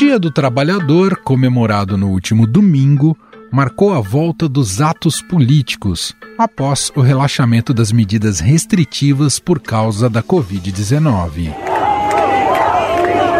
Dia 0.00 0.18
do 0.18 0.30
Trabalhador, 0.30 1.14
comemorado 1.18 1.94
no 1.94 2.08
último 2.08 2.46
domingo, 2.46 3.14
marcou 3.52 3.92
a 3.92 4.00
volta 4.00 4.48
dos 4.48 4.80
atos 4.80 5.20
políticos 5.20 6.16
após 6.38 6.90
o 6.96 7.02
relaxamento 7.02 7.74
das 7.74 7.92
medidas 7.92 8.40
restritivas 8.40 9.38
por 9.38 9.60
causa 9.60 10.08
da 10.08 10.22
Covid-19. 10.22 11.52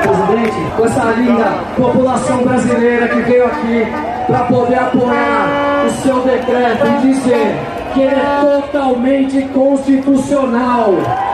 Presidente, 0.03 0.77
com 0.77 0.85
essa 0.85 1.05
linda 1.13 1.65
população 1.75 2.45
brasileira 2.45 3.09
que 3.09 3.23
veio 3.23 3.47
aqui 3.47 3.87
para 4.27 4.45
poder 4.45 4.81
apoiar 4.81 5.87
o 5.87 6.03
seu 6.03 6.23
decreto 6.23 6.87
e 6.87 7.11
dizer 7.11 7.57
que 7.95 8.01
ele 8.03 8.21
é 8.21 8.61
totalmente 8.61 9.49
constitucional. 9.55 11.30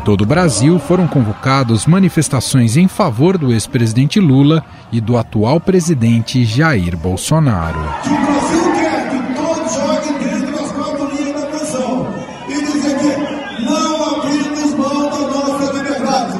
Todo 0.00 0.22
o 0.22 0.26
Brasil 0.26 0.78
foram 0.78 1.06
convocadas 1.06 1.86
manifestações 1.86 2.76
em 2.76 2.88
favor 2.88 3.36
do 3.36 3.52
ex-presidente 3.52 4.18
Lula 4.18 4.64
e 4.90 5.00
do 5.00 5.16
atual 5.16 5.60
presidente 5.60 6.44
Jair 6.44 6.96
Bolsonaro. 6.96 7.78
O 7.78 8.26
Brasil 8.26 8.72
quer 8.72 9.10
que 9.10 9.34
todos 9.34 9.74
joguem 9.74 10.18
dentro 10.18 10.56
das 10.56 10.72
quatro 10.72 11.10
linhas 11.14 11.40
da 11.40 11.46
pensão 11.46 12.14
e 12.48 12.54
dizer 12.54 12.98
que 12.98 13.62
não 13.62 14.16
abrimos 14.16 14.74
mão 14.74 15.10
da 15.10 15.18
nossa 15.18 15.72
liberdade. 15.72 16.38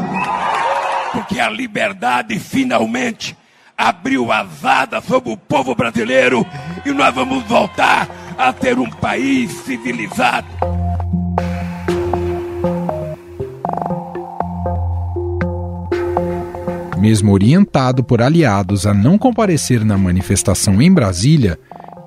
Porque 1.13 1.39
a 1.39 1.51
liberdade 1.51 2.39
finalmente 2.39 3.37
abriu 3.77 4.33
asada 4.33 5.01
sobre 5.01 5.33
o 5.33 5.37
povo 5.37 5.75
brasileiro 5.75 6.47
e 6.85 6.91
nós 6.93 7.15
vamos 7.15 7.45
voltar 7.45 8.09
a 8.39 8.53
ter 8.53 8.79
um 8.79 8.89
país 8.89 9.53
civilizado. 9.65 10.80
Mesmo 17.01 17.32
orientado 17.32 18.04
por 18.04 18.20
aliados 18.20 18.87
a 18.87 18.93
não 18.93 19.16
comparecer 19.16 19.84
na 19.84 19.96
manifestação 19.96 20.80
em 20.82 20.93
Brasília, 20.93 21.59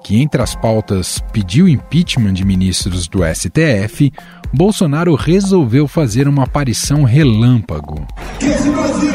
que 0.04 0.22
entre 0.22 0.42
as 0.42 0.54
pautas 0.54 1.20
pediu 1.32 1.68
impeachment 1.68 2.34
de 2.34 2.46
ministros 2.46 3.08
do 3.08 3.22
STF, 3.24 4.12
Bolsonaro 4.54 5.16
resolveu 5.16 5.88
fazer 5.88 6.28
uma 6.28 6.44
aparição 6.44 7.04
relâmpago. 7.04 8.06
Esse 8.40 8.70
Brasil, 8.70 9.14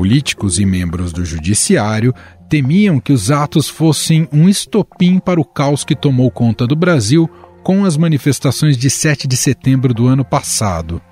Políticos 0.00 0.58
e 0.58 0.64
membros 0.64 1.12
do 1.12 1.26
judiciário 1.26 2.14
temiam 2.48 2.98
que 2.98 3.12
os 3.12 3.30
atos 3.30 3.68
fossem 3.68 4.26
um 4.32 4.48
estopim 4.48 5.18
para 5.18 5.38
o 5.38 5.44
caos 5.44 5.84
que 5.84 5.94
tomou 5.94 6.30
conta 6.30 6.66
do 6.66 6.74
Brasil 6.74 7.28
com 7.62 7.84
as 7.84 7.98
manifestações 7.98 8.78
de 8.78 8.88
7 8.88 9.28
de 9.28 9.36
setembro 9.36 9.92
do 9.92 10.06
ano 10.06 10.24
passado. 10.24 11.02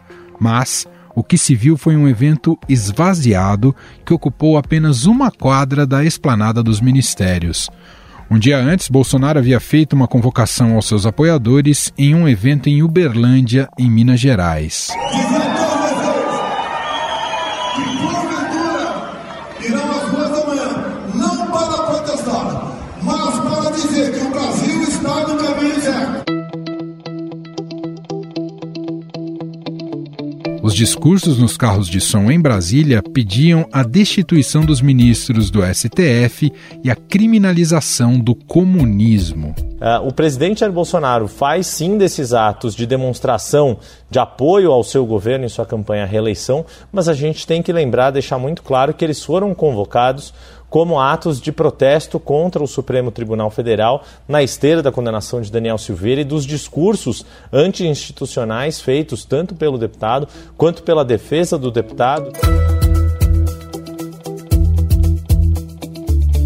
Mas 0.40 0.86
o 1.14 1.22
que 1.22 1.36
se 1.36 1.54
viu 1.54 1.76
foi 1.76 1.96
um 1.96 2.08
evento 2.08 2.58
esvaziado 2.66 3.76
que 4.06 4.14
ocupou 4.14 4.56
apenas 4.56 5.04
uma 5.04 5.30
quadra 5.30 5.86
da 5.86 6.02
esplanada 6.02 6.62
dos 6.62 6.80
ministérios. 6.80 7.68
Um 8.30 8.38
dia 8.38 8.56
antes, 8.56 8.88
Bolsonaro 8.88 9.38
havia 9.38 9.60
feito 9.60 9.92
uma 9.92 10.08
convocação 10.08 10.76
aos 10.76 10.88
seus 10.88 11.04
apoiadores 11.04 11.92
em 11.98 12.14
um 12.14 12.26
evento 12.26 12.70
em 12.70 12.82
Uberlândia, 12.82 13.68
em 13.78 13.90
Minas 13.90 14.18
Gerais. 14.18 14.88
Discursos 30.78 31.40
nos 31.40 31.56
carros 31.56 31.88
de 31.88 32.00
som 32.00 32.30
em 32.30 32.40
Brasília 32.40 33.02
pediam 33.02 33.68
a 33.72 33.82
destituição 33.82 34.64
dos 34.64 34.80
ministros 34.80 35.50
do 35.50 35.60
STF 35.60 36.52
e 36.84 36.88
a 36.88 36.94
criminalização 36.94 38.16
do 38.16 38.32
comunismo. 38.32 39.56
Uh, 39.58 40.06
o 40.06 40.12
presidente 40.12 40.60
Jair 40.60 40.70
Bolsonaro 40.72 41.26
faz 41.26 41.66
sim 41.66 41.98
desses 41.98 42.32
atos 42.32 42.76
de 42.76 42.86
demonstração 42.86 43.78
de 44.08 44.20
apoio 44.20 44.70
ao 44.70 44.84
seu 44.84 45.04
governo 45.04 45.44
em 45.44 45.48
sua 45.48 45.66
campanha 45.66 46.04
à 46.04 46.06
reeleição, 46.06 46.64
mas 46.92 47.08
a 47.08 47.12
gente 47.12 47.44
tem 47.44 47.60
que 47.60 47.72
lembrar, 47.72 48.12
deixar 48.12 48.38
muito 48.38 48.62
claro 48.62 48.94
que 48.94 49.04
eles 49.04 49.24
foram 49.24 49.52
convocados 49.56 50.32
como 50.70 51.00
atos 51.00 51.40
de 51.40 51.50
protesto 51.50 52.20
contra 52.20 52.62
o 52.62 52.66
Supremo 52.66 53.10
Tribunal 53.10 53.50
Federal 53.50 54.04
na 54.26 54.42
esteira 54.42 54.82
da 54.82 54.92
condenação 54.92 55.40
de 55.40 55.50
Daniel 55.50 55.78
Silveira 55.78 56.20
e 56.20 56.24
dos 56.24 56.44
discursos 56.44 57.24
anti-institucionais 57.52 58.80
feitos 58.80 59.24
tanto 59.24 59.54
pelo 59.54 59.78
deputado 59.78 60.28
quanto 60.56 60.82
pela 60.82 61.04
defesa 61.04 61.58
do 61.58 61.70
deputado. 61.70 62.32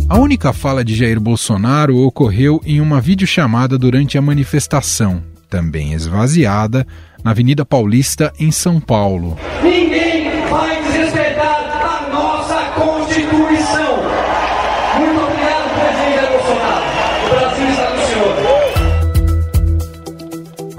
A 0.09 0.19
única 0.19 0.53
fala 0.53 0.85
de 0.85 0.95
Jair 0.95 1.19
Bolsonaro 1.19 1.97
ocorreu 1.97 2.61
em 2.67 2.83
uma 2.83 3.01
videochamada 3.01 3.79
durante 3.79 4.19
a 4.19 4.23
manifestação, 4.23 5.23
também 5.49 5.95
esvaziada, 5.95 6.87
na 7.25 7.31
Avenida 7.31 7.65
Paulista, 7.65 8.31
em 8.39 8.51
São 8.51 8.79
Paulo. 8.79 9.39
Ninguém 9.63 9.82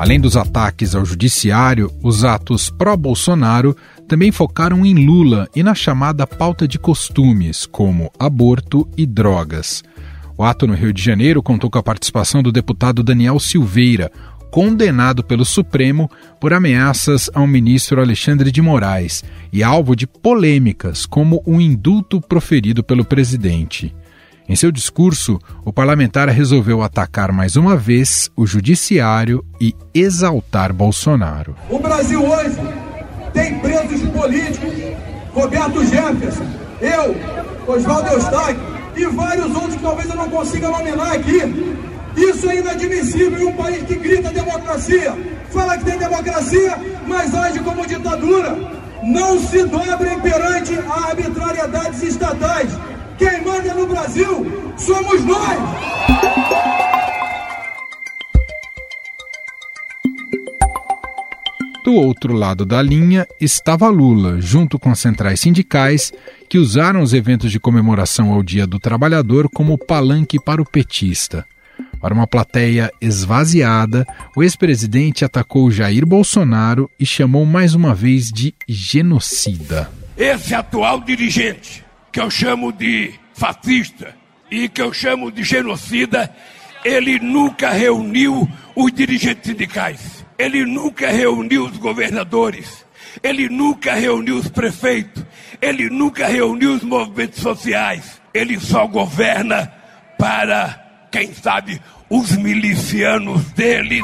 Além 0.03 0.19
dos 0.19 0.35
ataques 0.35 0.95
ao 0.95 1.05
judiciário, 1.05 1.89
os 2.03 2.25
atos 2.25 2.69
pró-Bolsonaro 2.69 3.73
também 4.05 4.33
focaram 4.33 4.85
em 4.85 4.93
Lula 4.93 5.47
e 5.55 5.63
na 5.63 5.73
chamada 5.73 6.27
pauta 6.27 6.67
de 6.67 6.77
costumes, 6.77 7.65
como 7.65 8.11
aborto 8.19 8.85
e 8.97 9.05
drogas. 9.05 9.81
O 10.37 10.43
ato 10.43 10.67
no 10.67 10.73
Rio 10.73 10.91
de 10.91 11.01
Janeiro 11.01 11.41
contou 11.41 11.69
com 11.69 11.77
a 11.79 11.83
participação 11.83 12.43
do 12.43 12.51
deputado 12.51 13.01
Daniel 13.01 13.39
Silveira, 13.39 14.11
condenado 14.51 15.23
pelo 15.23 15.45
Supremo 15.45 16.11
por 16.37 16.51
ameaças 16.51 17.29
ao 17.33 17.47
ministro 17.47 18.01
Alexandre 18.01 18.51
de 18.51 18.61
Moraes 18.61 19.23
e 19.53 19.63
alvo 19.63 19.95
de 19.95 20.05
polêmicas, 20.05 21.05
como 21.05 21.41
o 21.45 21.61
indulto 21.61 22.19
proferido 22.19 22.83
pelo 22.83 23.05
presidente. 23.05 23.95
Em 24.47 24.55
seu 24.55 24.71
discurso, 24.71 25.39
o 25.63 25.71
parlamentar 25.71 26.27
resolveu 26.27 26.81
atacar 26.81 27.31
mais 27.31 27.55
uma 27.55 27.77
vez 27.77 28.29
o 28.35 28.45
judiciário 28.45 29.43
e 29.59 29.73
exaltar 29.93 30.73
Bolsonaro. 30.73 31.55
O 31.69 31.79
Brasil 31.79 32.21
hoje 32.21 32.57
tem 33.33 33.57
presos 33.59 34.01
políticos, 34.09 34.73
Roberto 35.33 35.85
Jefferson, 35.85 36.45
eu, 36.81 37.15
Oswaldo 37.65 38.09
Eustáquio 38.09 38.61
e 38.95 39.05
vários 39.05 39.55
outros 39.55 39.75
que 39.75 39.81
talvez 39.81 40.09
eu 40.09 40.15
não 40.15 40.29
consiga 40.29 40.69
nominar 40.69 41.13
aqui. 41.13 41.41
Isso 42.15 42.47
é 42.49 42.57
inadmissível 42.57 43.39
em 43.39 43.45
um 43.45 43.53
país 43.53 43.81
que 43.83 43.95
grita 43.95 44.29
democracia, 44.29 45.17
fala 45.51 45.77
que 45.77 45.85
tem 45.85 45.97
democracia, 45.97 46.77
mas 47.07 47.33
age 47.33 47.59
como 47.59 47.87
ditadura. 47.87 48.83
Não 49.03 49.39
se 49.39 49.65
dobrem 49.65 50.19
perante 50.19 50.77
a 50.77 51.09
arbitrariedades 51.09 52.03
estatais. 52.03 52.69
Quem 53.17 53.41
manda 53.43 53.73
no 53.73 53.87
Brasil 53.87 54.73
somos 54.77 55.23
nós! 55.25 55.59
Do 61.83 61.95
outro 61.95 62.33
lado 62.33 62.65
da 62.65 62.81
linha 62.81 63.27
estava 63.41 63.89
Lula, 63.89 64.39
junto 64.39 64.79
com 64.79 64.95
centrais 64.95 65.41
sindicais 65.41 66.13
que 66.47 66.57
usaram 66.57 67.01
os 67.01 67.13
eventos 67.13 67.51
de 67.51 67.59
comemoração 67.59 68.31
ao 68.31 68.41
Dia 68.41 68.65
do 68.65 68.79
Trabalhador 68.79 69.49
como 69.49 69.77
palanque 69.77 70.39
para 70.39 70.61
o 70.61 70.65
petista. 70.65 71.45
Para 71.99 72.13
uma 72.13 72.25
plateia 72.25 72.91
esvaziada, 73.01 74.05
o 74.35 74.43
ex-presidente 74.43 75.25
atacou 75.25 75.69
Jair 75.69 76.05
Bolsonaro 76.05 76.89
e 76.99 77.05
chamou 77.05 77.45
mais 77.45 77.75
uma 77.75 77.93
vez 77.93 78.29
de 78.29 78.55
genocida. 78.67 79.91
Esse 80.17 80.53
atual 80.53 81.01
dirigente, 81.01 81.82
que 82.13 82.21
eu 82.21 82.29
chamo 82.29 82.71
de 82.71 83.11
fascista 83.33 84.15
e 84.49 84.69
que 84.69 84.83
eu 84.83 84.93
chamo 84.93 85.31
de 85.31 85.43
genocida, 85.43 86.33
ele 86.85 87.17
nunca 87.17 87.71
reuniu 87.71 88.47
os 88.75 88.91
dirigentes 88.93 89.49
sindicais, 89.49 90.23
ele 90.37 90.63
nunca 90.63 91.09
reuniu 91.09 91.65
os 91.65 91.75
governadores, 91.77 92.85
ele 93.23 93.49
nunca 93.49 93.95
reuniu 93.95 94.37
os 94.37 94.47
prefeitos, 94.47 95.25
ele 95.59 95.89
nunca 95.89 96.27
reuniu 96.27 96.75
os 96.75 96.83
movimentos 96.83 97.41
sociais, 97.41 98.21
ele 98.31 98.59
só 98.59 98.85
governa 98.85 99.73
para 100.19 101.07
quem 101.11 101.33
sabe, 101.33 101.81
os 102.09 102.37
milicianos 102.37 103.43
deles. 103.53 104.03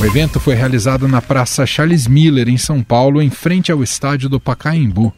O 0.00 0.04
evento 0.04 0.38
foi 0.38 0.54
realizado 0.54 1.08
na 1.08 1.20
Praça 1.20 1.66
Charles 1.66 2.06
Miller, 2.06 2.48
em 2.48 2.56
São 2.56 2.82
Paulo, 2.82 3.20
em 3.20 3.30
frente 3.30 3.72
ao 3.72 3.82
estádio 3.82 4.28
do 4.28 4.38
Pacaembu. 4.38 5.12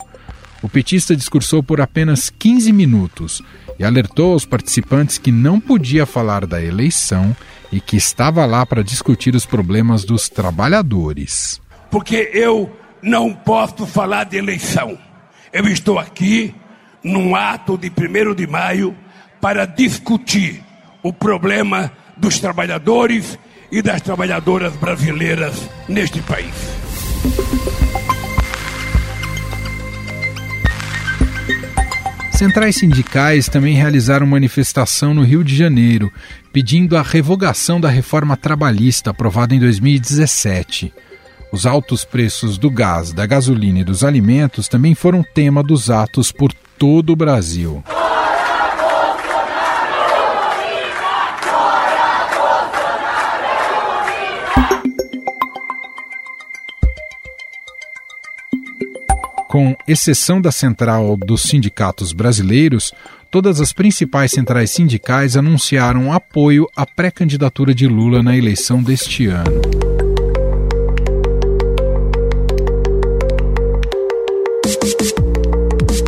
o 0.63 0.69
petista 0.69 1.17
discursou 1.17 1.63
por 1.63 1.81
apenas 1.81 2.31
15 2.31 2.73
minutos 2.73 3.43
e 3.79 3.85
alertou 3.85 4.33
aos 4.33 4.45
participantes 4.45 5.19
que 5.19 5.33
não 5.33 5.59
podia 5.61 6.07
falar 6.07 6.47
da 6.47 6.63
eleição 6.63 7.35
e 7.73 7.81
que 7.81 7.97
estava 7.97 8.45
lá 8.47 8.65
para 8.65 8.85
discutir 8.85 9.35
os 9.35 9.47
problemas 9.47 10.05
dos 10.05 10.29
trabalhadores. 10.29 11.61
Porque 11.91 12.31
eu 12.33 12.75
não 13.03 13.33
posso 13.33 13.87
falar 13.87 14.25
de 14.25 14.37
eleição. 14.37 14.99
Eu 15.53 15.67
estou 15.67 15.99
aqui 15.99 16.55
num 17.03 17.35
ato 17.35 17.77
de 17.79 17.91
1 17.91 18.35
de 18.35 18.47
maio 18.47 18.95
para 19.41 19.65
discutir 19.65 20.63
o 21.03 21.13
problema 21.13 21.91
dos 22.17 22.39
trabalhadores 22.39 23.39
e 23.71 23.81
das 23.83 24.01
trabalhadoras 24.01 24.75
brasileiras 24.75 25.69
neste 25.89 26.21
país. 26.23 26.55
Centrais 32.33 32.77
sindicais 32.77 33.51
também 33.51 33.75
realizaram 33.75 34.27
manifestação 34.27 35.13
no 35.13 35.23
Rio 35.23 35.45
de 35.45 35.55
Janeiro, 35.55 36.11
pedindo 36.51 36.97
a 36.97 37.03
revogação 37.03 37.79
da 37.79 37.91
reforma 37.91 38.35
trabalhista 38.35 39.11
aprovada 39.11 39.55
em 39.55 39.59
2017. 39.59 40.91
Os 41.53 41.67
altos 41.67 42.03
preços 42.05 42.57
do 42.57 42.71
gás, 42.71 43.13
da 43.13 43.27
gasolina 43.27 43.81
e 43.81 43.85
dos 43.85 44.03
alimentos 44.03 44.69
também 44.69 44.95
foram 44.95 45.23
tema 45.23 45.63
dos 45.63 45.91
atos 45.91 46.33
por 46.33 46.51
todo 46.79 47.13
o 47.13 47.17
Brasil. 47.17 47.85
Com 59.51 59.75
exceção 59.89 60.41
da 60.41 60.53
central 60.53 61.17
dos 61.17 61.43
sindicatos 61.43 62.13
brasileiros, 62.13 62.93
todas 63.33 63.61
as 63.61 63.73
principais 63.73 64.31
centrais 64.31 64.71
sindicais 64.71 65.37
anunciaram 65.37 66.13
apoio 66.13 66.69
à 66.77 66.87
pré-candidatura 66.87 67.75
de 67.75 67.89
Lula 67.89 68.23
na 68.23 68.37
eleição 68.37 68.81
deste 68.81 69.27
ano. 69.27 69.61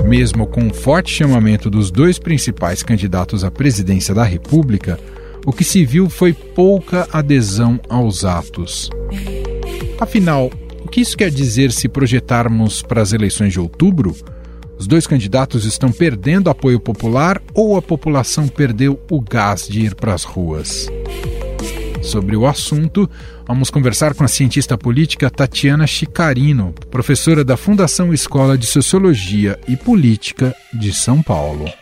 Mesmo 0.07 0.47
com 0.47 0.69
o 0.69 0.73
forte 0.73 1.13
chamamento 1.13 1.69
dos 1.69 1.91
dois 1.91 2.21
principais 2.21 2.85
candidatos 2.85 3.43
à 3.43 3.51
presidência 3.51 4.15
da 4.15 4.23
República, 4.23 5.01
o 5.45 5.53
que 5.53 5.65
se 5.65 5.85
viu 5.85 6.09
foi 6.09 6.33
pouca 6.33 7.09
adesão 7.13 7.81
aos 7.89 8.25
atos. 8.25 8.89
Afinal, 9.99 10.49
que 10.93 11.01
isso 11.01 11.17
quer 11.17 11.31
dizer 11.31 11.73
se 11.73 11.89
projetarmos 11.89 12.83
para 12.83 13.01
as 13.01 13.15
eleições 13.15 13.55
de 13.55 13.59
outubro? 13.59 14.15
Os 14.79 14.87
dois 14.87 15.07
candidatos 15.07 15.65
estão 15.65 15.91
perdendo 15.91 16.51
apoio 16.51 16.79
popular 16.79 17.41
ou 17.55 17.79
a 17.79 17.83
população 17.83 18.47
perdeu 18.47 19.03
o 19.11 19.19
gás 19.19 19.67
de 19.67 19.81
ir 19.81 19.95
para 19.95 20.13
as 20.13 20.23
ruas? 20.23 20.91
Sobre 22.03 22.37
o 22.37 22.47
assunto, 22.47 23.09
vamos 23.49 23.71
conversar 23.71 24.13
com 24.13 24.23
a 24.23 24.29
cientista 24.29 24.77
política 24.77 25.31
Tatiana 25.31 25.87
Chicarino, 25.87 26.75
professora 26.91 27.43
da 27.43 27.57
Fundação 27.57 28.13
Escola 28.13 28.59
de 28.59 28.67
Sociologia 28.67 29.59
e 29.67 29.79
Política 29.79 30.55
de 30.75 30.93
São 30.93 31.23
Paulo. 31.23 31.73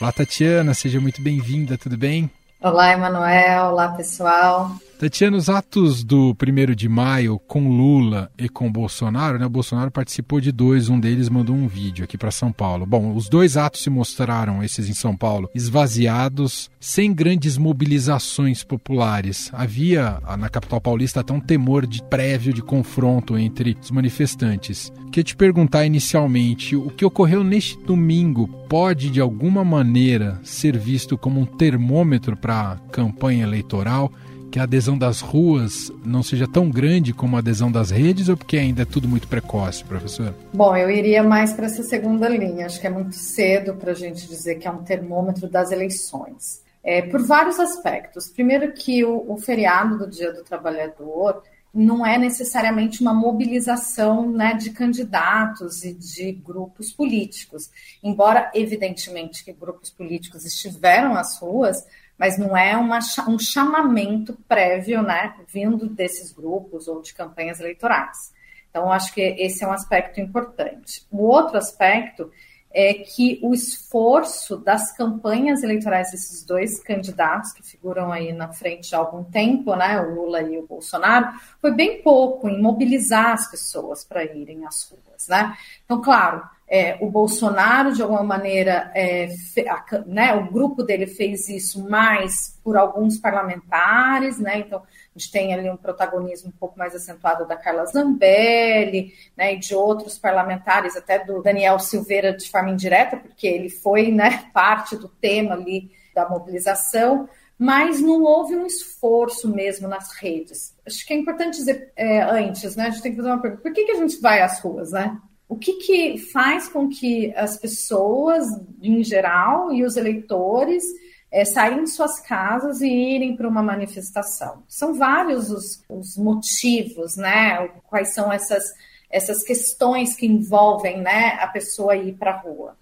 Olá, 0.00 0.12
Tatiana, 0.12 0.74
seja 0.74 1.00
muito 1.00 1.20
bem-vinda, 1.20 1.76
tudo 1.76 1.96
bem? 1.96 2.30
Olá, 2.60 2.90
Emanuel. 2.92 3.70
Olá, 3.70 3.88
pessoal. 3.90 4.72
Tatiana, 4.98 5.36
os 5.36 5.48
atos 5.48 6.02
do 6.02 6.34
1 6.34 6.74
de 6.74 6.88
maio 6.88 7.38
com 7.38 7.68
Lula 7.68 8.32
e 8.36 8.48
com 8.48 8.70
Bolsonaro, 8.70 9.38
né? 9.38 9.46
O 9.46 9.50
Bolsonaro 9.50 9.92
participou 9.92 10.40
de 10.40 10.50
dois, 10.50 10.88
um 10.88 10.98
deles 10.98 11.28
mandou 11.28 11.54
um 11.54 11.68
vídeo 11.68 12.02
aqui 12.02 12.18
para 12.18 12.32
São 12.32 12.50
Paulo. 12.50 12.84
Bom, 12.84 13.14
os 13.14 13.28
dois 13.28 13.56
atos 13.56 13.82
se 13.82 13.90
mostraram, 13.90 14.60
esses 14.60 14.88
em 14.88 14.94
São 14.94 15.16
Paulo, 15.16 15.48
esvaziados, 15.54 16.68
sem 16.80 17.14
grandes 17.14 17.56
mobilizações 17.56 18.64
populares. 18.64 19.50
Havia 19.52 20.20
na 20.36 20.48
capital 20.48 20.80
paulista 20.80 21.20
até 21.20 21.32
um 21.32 21.38
temor 21.38 21.86
de 21.86 22.02
prévio 22.02 22.52
de 22.52 22.60
confronto 22.60 23.38
entre 23.38 23.78
os 23.80 23.92
manifestantes. 23.92 24.92
Queria 25.12 25.22
te 25.22 25.36
perguntar 25.36 25.86
inicialmente, 25.86 26.74
o 26.74 26.90
que 26.90 27.04
ocorreu 27.04 27.44
neste 27.44 27.78
domingo 27.84 28.48
pode 28.68 29.10
de 29.10 29.20
alguma 29.20 29.64
maneira 29.64 30.40
ser 30.42 30.76
visto 30.76 31.16
como 31.16 31.40
um 31.40 31.46
termômetro 31.46 32.36
para 32.36 32.72
a 32.72 32.76
campanha 32.90 33.44
eleitoral? 33.44 34.12
Que 34.50 34.58
a 34.58 34.62
adesão 34.62 34.96
das 34.96 35.20
ruas 35.20 35.92
não 36.04 36.22
seja 36.22 36.46
tão 36.46 36.70
grande 36.70 37.12
como 37.12 37.36
a 37.36 37.40
adesão 37.40 37.70
das 37.70 37.90
redes 37.90 38.28
ou 38.28 38.36
porque 38.36 38.56
ainda 38.56 38.82
é 38.82 38.84
tudo 38.84 39.08
muito 39.08 39.28
precoce, 39.28 39.84
professor? 39.84 40.34
Bom, 40.52 40.76
eu 40.76 40.90
iria 40.90 41.22
mais 41.22 41.52
para 41.52 41.66
essa 41.66 41.82
segunda 41.82 42.28
linha. 42.28 42.66
Acho 42.66 42.80
que 42.80 42.86
é 42.86 42.90
muito 42.90 43.14
cedo 43.14 43.74
para 43.74 43.92
a 43.92 43.94
gente 43.94 44.26
dizer 44.26 44.56
que 44.56 44.66
é 44.66 44.70
um 44.70 44.82
termômetro 44.82 45.48
das 45.48 45.70
eleições. 45.70 46.62
É, 46.82 47.02
por 47.02 47.20
vários 47.22 47.58
aspectos. 47.58 48.28
Primeiro 48.28 48.72
que 48.72 49.04
o, 49.04 49.24
o 49.32 49.36
feriado 49.36 49.98
do 49.98 50.08
Dia 50.08 50.32
do 50.32 50.42
Trabalhador 50.42 51.42
não 51.74 52.04
é 52.04 52.16
necessariamente 52.16 53.00
uma 53.00 53.12
mobilização 53.12 54.30
né, 54.30 54.54
de 54.54 54.70
candidatos 54.70 55.84
e 55.84 55.92
de 55.92 56.32
grupos 56.32 56.90
políticos. 56.90 57.70
Embora, 58.02 58.50
evidentemente, 58.54 59.44
que 59.44 59.52
grupos 59.52 59.90
políticos 59.90 60.44
estiveram 60.44 61.14
às 61.14 61.38
ruas, 61.38 61.84
mas 62.18 62.36
não 62.36 62.56
é 62.56 62.76
uma, 62.76 62.98
um 63.28 63.38
chamamento 63.38 64.36
prévio, 64.48 65.02
né, 65.02 65.34
vindo 65.46 65.88
desses 65.88 66.32
grupos 66.32 66.88
ou 66.88 67.00
de 67.00 67.14
campanhas 67.14 67.60
eleitorais. 67.60 68.32
Então, 68.68 68.92
acho 68.92 69.14
que 69.14 69.20
esse 69.20 69.64
é 69.64 69.68
um 69.68 69.72
aspecto 69.72 70.20
importante. 70.20 71.06
O 71.10 71.22
outro 71.24 71.56
aspecto 71.56 72.30
é 72.70 72.92
que 72.92 73.40
o 73.42 73.54
esforço 73.54 74.56
das 74.58 74.94
campanhas 74.94 75.62
eleitorais 75.62 76.10
desses 76.10 76.44
dois 76.44 76.80
candidatos 76.80 77.52
que 77.52 77.62
figuram 77.62 78.12
aí 78.12 78.32
na 78.32 78.52
frente 78.52 78.94
há 78.94 78.98
algum 78.98 79.24
tempo, 79.24 79.74
né, 79.74 80.00
o 80.00 80.14
Lula 80.14 80.42
e 80.42 80.58
o 80.58 80.66
Bolsonaro, 80.66 81.28
foi 81.60 81.72
bem 81.72 82.02
pouco 82.02 82.48
em 82.48 82.60
mobilizar 82.60 83.32
as 83.32 83.50
pessoas 83.50 84.04
para 84.04 84.24
irem 84.24 84.66
às 84.66 84.90
ruas, 84.90 85.28
né? 85.28 85.56
Então, 85.84 86.02
claro, 86.02 86.46
é, 86.70 86.98
o 87.00 87.10
Bolsonaro, 87.10 87.94
de 87.94 88.02
alguma 88.02 88.22
maneira, 88.22 88.90
é, 88.94 89.30
a, 89.66 89.84
né, 90.06 90.34
o 90.34 90.52
grupo 90.52 90.82
dele 90.82 91.06
fez 91.06 91.48
isso 91.48 91.88
mais 91.88 92.58
por 92.62 92.76
alguns 92.76 93.16
parlamentares, 93.16 94.38
né? 94.38 94.58
Então, 94.58 94.80
a 94.80 95.18
gente 95.18 95.32
tem 95.32 95.54
ali 95.54 95.70
um 95.70 95.78
protagonismo 95.78 96.50
um 96.50 96.58
pouco 96.58 96.78
mais 96.78 96.94
acentuado 96.94 97.48
da 97.48 97.56
Carla 97.56 97.86
Zambelli, 97.86 99.14
né, 99.34 99.54
e 99.54 99.58
de 99.58 99.74
outros 99.74 100.18
parlamentares, 100.18 100.94
até 100.94 101.24
do 101.24 101.42
Daniel 101.42 101.78
Silveira 101.78 102.36
de 102.36 102.50
forma 102.50 102.70
indireta, 102.70 103.16
porque 103.16 103.46
ele 103.46 103.70
foi 103.70 104.12
né, 104.12 104.50
parte 104.52 104.94
do 104.94 105.08
tema 105.08 105.54
ali 105.54 105.90
da 106.14 106.28
mobilização, 106.28 107.28
mas 107.58 108.00
não 108.00 108.22
houve 108.22 108.54
um 108.54 108.66
esforço 108.66 109.48
mesmo 109.48 109.88
nas 109.88 110.12
redes. 110.12 110.76
Acho 110.86 111.04
que 111.06 111.14
é 111.14 111.16
importante 111.16 111.56
dizer 111.56 111.92
é, 111.96 112.20
antes, 112.22 112.76
né? 112.76 112.86
A 112.86 112.90
gente 112.90 113.02
tem 113.02 113.12
que 113.12 113.16
fazer 113.16 113.30
uma 113.30 113.40
pergunta: 113.40 113.62
por 113.62 113.72
que, 113.72 113.84
que 113.84 113.92
a 113.92 113.96
gente 113.96 114.20
vai 114.20 114.42
às 114.42 114.60
ruas, 114.60 114.92
né? 114.92 115.18
O 115.48 115.56
que, 115.56 115.74
que 115.74 116.18
faz 116.18 116.68
com 116.68 116.88
que 116.88 117.32
as 117.34 117.56
pessoas, 117.56 118.46
em 118.82 119.02
geral, 119.02 119.72
e 119.72 119.82
os 119.82 119.96
eleitores 119.96 120.84
é, 121.32 121.44
saírem 121.44 121.84
de 121.84 121.90
suas 121.90 122.20
casas 122.20 122.82
e 122.82 122.86
irem 122.86 123.34
para 123.34 123.48
uma 123.48 123.62
manifestação? 123.62 124.62
São 124.68 124.94
vários 124.94 125.50
os, 125.50 125.82
os, 125.88 126.18
motivos, 126.18 127.16
né? 127.16 127.66
Quais 127.88 128.10
são 128.12 128.30
essas, 128.30 128.62
essas 129.10 129.42
questões 129.42 130.14
que 130.14 130.26
envolvem 130.26 131.00
né, 131.00 131.38
a 131.40 131.46
pessoa 131.46 131.96
ir 131.96 132.14
para 132.14 132.32
a 132.32 132.38
rua? 132.38 132.76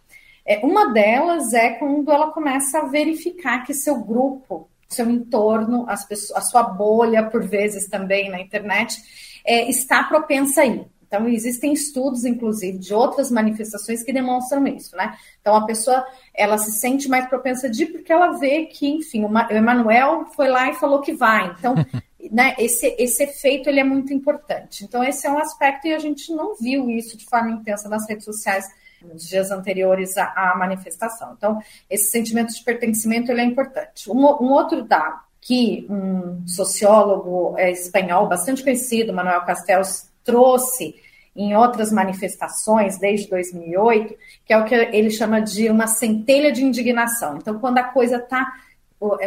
É, 0.45 0.59
uma 0.65 0.93
delas 0.93 1.53
é 1.53 1.71
quando 1.71 2.11
ela 2.11 2.33
começa 2.33 2.81
a 2.81 2.87
verificar 2.87 3.65
que 3.65 3.75
seu 3.75 4.01
grupo, 4.01 4.69
seu 4.89 5.09
entorno, 5.09 5.85
as 5.89 6.05
pessoas, 6.05 6.39
a 6.39 6.41
sua 6.41 6.65
bolha, 6.65 7.25
por 7.31 7.47
vezes 7.47 7.89
também 7.89 8.29
na 8.29 8.41
internet, 8.41 8.97
é, 9.45 9.69
está 9.71 10.03
propensa 10.03 10.63
a 10.63 10.67
ir. 10.67 10.87
Então, 11.07 11.29
existem 11.29 11.73
estudos, 11.73 12.25
inclusive, 12.25 12.79
de 12.79 12.93
outras 12.93 13.31
manifestações 13.31 14.03
que 14.03 14.13
demonstram 14.13 14.67
isso, 14.67 14.97
né? 14.97 15.17
Então, 15.41 15.55
a 15.55 15.65
pessoa, 15.65 16.05
ela 16.35 16.59
se 16.59 16.73
sente 16.73 17.09
mais 17.09 17.27
propensa 17.29 17.71
de 17.71 17.85
ir 17.85 17.87
porque 17.87 18.13
ela 18.13 18.39
vê 18.39 18.67
que, 18.67 18.89
enfim, 18.89 19.25
o 19.25 19.31
Emanuel 19.51 20.27
foi 20.35 20.49
lá 20.49 20.71
e 20.71 20.75
falou 20.75 21.01
que 21.01 21.13
vai. 21.13 21.55
Então, 21.59 21.75
né, 22.31 22.55
esse, 22.59 22.95
esse 22.99 23.23
efeito, 23.23 23.69
ele 23.69 23.81
é 23.81 23.85
muito 23.85 24.13
importante. 24.13 24.85
Então, 24.85 25.03
esse 25.03 25.27
é 25.27 25.31
um 25.31 25.39
aspecto 25.39 25.87
e 25.87 25.95
a 25.95 25.99
gente 25.99 26.33
não 26.33 26.57
viu 26.57 26.91
isso 26.91 27.17
de 27.17 27.25
forma 27.25 27.51
intensa 27.51 27.89
nas 27.89 28.09
redes 28.09 28.25
sociais 28.25 28.67
nos 29.03 29.29
dias 29.29 29.51
anteriores 29.51 30.17
à, 30.17 30.33
à 30.35 30.57
manifestação. 30.57 31.35
Então, 31.37 31.61
esse 31.89 32.11
sentimento 32.11 32.53
de 32.53 32.65
pertencimento, 32.65 33.31
ele 33.31 33.41
é 33.41 33.45
importante. 33.45 34.11
Um, 34.11 34.19
um 34.19 34.51
outro 34.51 34.83
dado 34.83 35.27
que 35.41 35.87
um 35.89 36.45
sociólogo 36.47 37.55
é, 37.57 37.71
espanhol 37.71 38.27
bastante 38.29 38.65
conhecido, 38.65 39.13
Manuel 39.13 39.45
Castells, 39.45 40.11
trouxe 40.26 40.95
em 41.35 41.54
outras 41.54 41.92
manifestações 41.92 42.99
desde 42.99 43.28
2008, 43.28 44.14
que 44.45 44.52
é 44.52 44.59
o 44.59 44.64
que 44.64 44.75
ele 44.75 45.11
chama 45.11 45.40
de 45.40 45.71
uma 45.71 45.87
centelha 45.87 46.50
de 46.50 46.64
indignação. 46.64 47.37
Então, 47.37 47.59
quando 47.59 47.78
a 47.78 47.85
coisa 47.85 48.16
está 48.16 48.52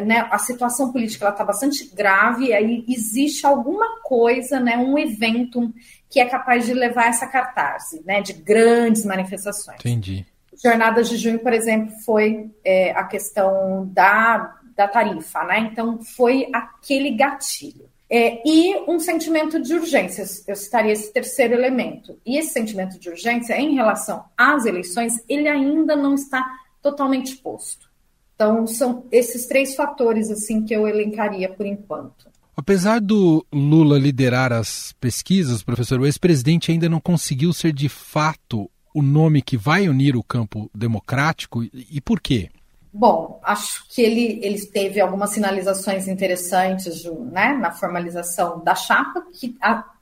né, 0.03 0.27
a 0.31 0.37
situação 0.39 0.91
política 0.91 1.29
está 1.29 1.43
bastante 1.43 1.85
grave, 1.93 2.47
e 2.47 2.53
aí 2.53 2.85
existe 2.87 3.45
alguma 3.45 4.01
coisa, 4.01 4.59
né, 4.59 4.77
um 4.77 4.97
evento 4.97 5.71
que 6.09 6.19
é 6.19 6.25
capaz 6.25 6.65
de 6.65 6.73
levar 6.73 7.07
essa 7.07 7.27
catarse, 7.27 8.01
né, 8.03 8.21
de 8.21 8.33
grandes 8.33 9.05
manifestações. 9.05 9.79
Entendi. 9.79 10.25
Jornadas 10.61 11.07
de 11.07 11.17
junho, 11.17 11.39
por 11.39 11.53
exemplo, 11.53 11.93
foi 12.03 12.49
é, 12.65 12.91
a 12.91 13.03
questão 13.03 13.87
da, 13.93 14.57
da 14.75 14.87
tarifa, 14.87 15.43
né? 15.45 15.69
Então 15.71 15.99
foi 16.03 16.49
aquele 16.51 17.11
gatilho. 17.11 17.88
É, 18.11 18.41
e 18.43 18.75
um 18.87 18.99
sentimento 18.99 19.61
de 19.61 19.75
urgência, 19.75 20.25
eu 20.47 20.55
citaria 20.55 20.93
esse 20.93 21.13
terceiro 21.13 21.53
elemento. 21.53 22.17
E 22.25 22.37
esse 22.37 22.53
sentimento 22.53 22.99
de 22.99 23.09
urgência, 23.09 23.59
em 23.59 23.75
relação 23.75 24.25
às 24.35 24.65
eleições, 24.65 25.13
ele 25.29 25.47
ainda 25.47 25.95
não 25.95 26.15
está 26.15 26.43
totalmente 26.81 27.37
posto. 27.37 27.87
Então, 28.33 28.65
são 28.65 29.05
esses 29.11 29.45
três 29.45 29.75
fatores 29.75 30.31
assim 30.31 30.63
que 30.63 30.73
eu 30.73 30.87
elencaria 30.87 31.49
por 31.49 31.65
enquanto. 31.65 32.29
Apesar 32.55 32.99
do 32.99 33.45
Lula 33.53 33.99
liderar 33.99 34.51
as 34.51 34.93
pesquisas, 34.99 35.61
professor, 35.61 35.99
o 35.99 36.05
ex-presidente 36.05 36.71
ainda 36.71 36.89
não 36.89 36.99
conseguiu 36.99 37.53
ser 37.53 37.71
de 37.71 37.87
fato 37.87 38.69
o 38.93 39.01
nome 39.01 39.41
que 39.41 39.55
vai 39.55 39.87
unir 39.87 40.15
o 40.15 40.23
campo 40.23 40.69
democrático 40.73 41.63
e 41.63 42.01
por 42.01 42.19
quê? 42.19 42.49
Bom, 42.91 43.39
acho 43.43 43.87
que 43.87 44.01
ele, 44.01 44.39
ele 44.43 44.59
teve 44.65 44.99
algumas 44.99 45.29
sinalizações 45.29 46.07
interessantes 46.07 47.03
né, 47.31 47.53
na 47.53 47.71
formalização 47.71 48.63
da 48.63 48.73
chapa, 48.73 49.25
que 49.31 49.55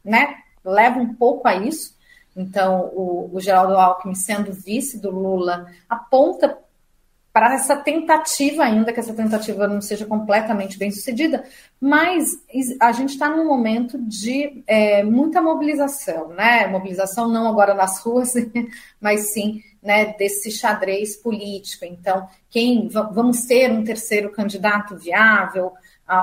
né, 0.04 0.38
leva 0.64 1.00
um 1.00 1.14
pouco 1.14 1.48
a 1.48 1.56
isso. 1.56 1.98
Então, 2.36 2.92
o, 2.94 3.32
o 3.34 3.42
Geraldo 3.42 3.74
Alckmin, 3.74 4.16
sendo 4.16 4.54
vice 4.54 5.02
do 5.02 5.10
Lula, 5.10 5.68
aponta 5.90 6.58
para 7.38 7.54
essa 7.54 7.76
tentativa, 7.76 8.64
ainda 8.64 8.92
que 8.92 9.00
essa 9.00 9.14
tentativa 9.14 9.68
não 9.68 9.80
seja 9.80 10.08
completamente 10.08 10.76
bem 10.76 10.90
sucedida, 10.90 11.44
mas 11.80 12.32
a 12.82 12.92
gente 12.92 13.12
está 13.12 13.30
num 13.30 13.46
momento 13.46 13.96
de 14.00 14.64
é, 14.66 15.04
muita 15.04 15.40
mobilização, 15.40 16.30
né? 16.30 16.66
Mobilização 16.66 17.28
não 17.30 17.48
agora 17.48 17.76
nas 17.76 18.00
ruas, 18.00 18.34
mas 19.00 19.34
sim 19.34 19.62
né, 19.84 20.16
desse 20.18 20.50
xadrez 20.50 21.16
político. 21.16 21.86
Então, 21.86 22.28
quem 22.50 22.88
vamos 22.88 23.46
ter 23.46 23.72
um 23.72 23.84
terceiro 23.84 24.32
candidato 24.32 24.98
viável, 24.98 25.74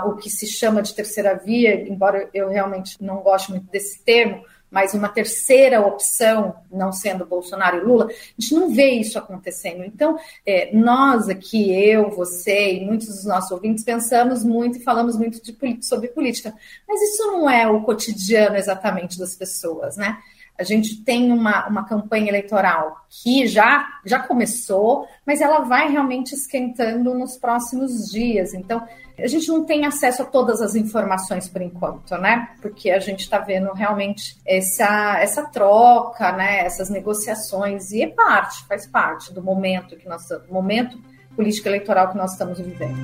o 0.07 0.17
que 0.17 0.29
se 0.29 0.49
chama 0.49 0.83
de 0.83 0.97
terceira 0.97 1.37
via, 1.37 1.89
embora 1.89 2.29
eu 2.35 2.49
realmente 2.49 3.01
não 3.01 3.19
goste 3.19 3.53
muito 3.53 3.71
desse 3.71 4.03
termo, 4.03 4.43
mas 4.75 4.93
uma 4.93 5.09
terceira 5.09 5.81
opção, 5.81 6.57
não 6.69 6.91
sendo 6.91 7.25
Bolsonaro 7.25 7.77
e 7.77 7.85
Lula, 7.85 8.09
a 8.09 8.41
gente 8.41 8.53
não 8.53 8.75
vê 8.75 8.91
isso 8.91 9.17
acontecendo. 9.17 9.85
Então, 9.85 10.19
é, 10.45 10.75
nós 10.75 11.29
aqui, 11.29 11.73
eu, 11.73 12.11
você 12.11 12.75
e 12.75 12.85
muitos 12.85 13.07
dos 13.07 13.25
nossos 13.25 13.53
ouvintes, 13.53 13.85
pensamos 13.85 14.43
muito 14.43 14.79
e 14.79 14.83
falamos 14.83 15.17
muito 15.17 15.41
de, 15.41 15.57
sobre 15.81 16.09
política, 16.09 16.53
mas 16.89 17.01
isso 17.01 17.25
não 17.29 17.49
é 17.49 17.69
o 17.69 17.83
cotidiano 17.83 18.57
exatamente 18.57 19.17
das 19.17 19.37
pessoas, 19.37 19.97
né? 19.97 20.19
A 20.59 20.65
gente 20.65 21.03
tem 21.05 21.31
uma, 21.31 21.69
uma 21.69 21.85
campanha 21.85 22.29
eleitoral 22.29 22.97
que 23.09 23.47
já, 23.47 23.89
já 24.05 24.19
começou, 24.21 25.07
mas 25.25 25.41
ela 25.41 25.61
vai 25.61 25.91
realmente 25.91 26.33
esquentando 26.33 27.15
nos 27.15 27.37
próximos 27.37 28.11
dias. 28.11 28.55
Então, 28.55 28.85
a 29.19 29.27
gente 29.29 29.49
não 29.49 29.65
tem 29.65 29.87
acesso 29.87 30.23
a 30.23 30.25
todas 30.25 30.61
as 30.61 30.75
informações 30.75 31.49
por 31.49 31.63
enquanto, 31.63 32.17
né? 32.17 32.49
Porque 32.61 32.91
a 32.91 32.99
gente 32.99 33.21
está 33.21 33.39
vendo 33.39 33.73
realmente 33.73 34.37
essa, 34.45 35.19
essa 35.21 35.45
troca, 35.47 36.33
né? 36.33 36.65
Essas 36.65 36.91
negociações, 36.91 37.93
e 37.93 38.03
é 38.03 38.09
parte, 38.09 38.65
faz 38.67 38.87
parte 38.87 39.33
do 39.33 39.43
momento 39.43 39.97
que 39.97 40.09
nós 40.09 40.23
momento 40.51 40.99
político 41.37 41.69
eleitoral 41.69 42.11
que 42.11 42.17
nós 42.17 42.33
estamos 42.33 42.59
vivendo. 42.59 42.95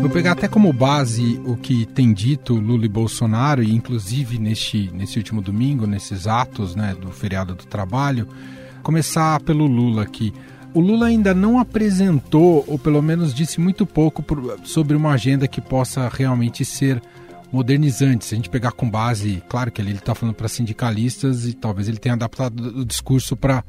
Vou 0.00 0.10
pegar 0.10 0.32
até 0.32 0.48
como 0.48 0.72
base 0.72 1.40
o 1.44 1.56
que 1.56 1.84
tem 1.84 2.12
dito 2.12 2.54
Lula 2.54 2.86
e 2.86 2.88
Bolsonaro, 2.88 3.62
e 3.62 3.74
inclusive 3.74 4.38
neste, 4.38 4.90
nesse 4.92 5.18
último 5.18 5.42
domingo, 5.42 5.86
nesses 5.86 6.26
atos 6.26 6.74
né, 6.74 6.96
do 6.98 7.10
feriado 7.10 7.54
do 7.54 7.66
trabalho. 7.66 8.26
Começar 8.82 9.40
pelo 9.40 9.66
Lula 9.66 10.02
aqui. 10.02 10.32
O 10.74 10.80
Lula 10.80 11.06
ainda 11.06 11.34
não 11.34 11.58
apresentou, 11.58 12.64
ou 12.66 12.78
pelo 12.78 13.02
menos 13.02 13.34
disse 13.34 13.60
muito 13.60 13.86
pouco, 13.86 14.24
sobre 14.64 14.96
uma 14.96 15.12
agenda 15.12 15.48
que 15.48 15.60
possa 15.60 16.08
realmente 16.08 16.64
ser 16.64 17.02
modernizante. 17.50 18.24
Se 18.24 18.34
a 18.34 18.36
gente 18.36 18.50
pegar 18.50 18.72
com 18.72 18.88
base, 18.88 19.42
claro 19.48 19.72
que 19.72 19.80
ele 19.80 19.92
está 19.92 20.14
falando 20.14 20.34
para 20.34 20.48
sindicalistas 20.48 21.46
e 21.46 21.54
talvez 21.54 21.88
ele 21.88 21.98
tenha 21.98 22.14
adaptado 22.14 22.80
o 22.80 22.84
discurso 22.84 23.36
para 23.36 23.64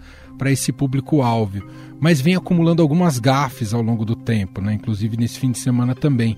esse 0.48 0.72
público-alvo, 0.72 1.64
mas 2.00 2.20
vem 2.20 2.36
acumulando 2.36 2.82
algumas 2.82 3.18
gafes 3.18 3.74
ao 3.74 3.82
longo 3.82 4.04
do 4.04 4.16
tempo, 4.16 4.62
né? 4.62 4.74
inclusive 4.74 5.18
nesse 5.18 5.40
fim 5.40 5.52
de 5.52 5.60
semana 5.60 5.96
também. 5.96 6.38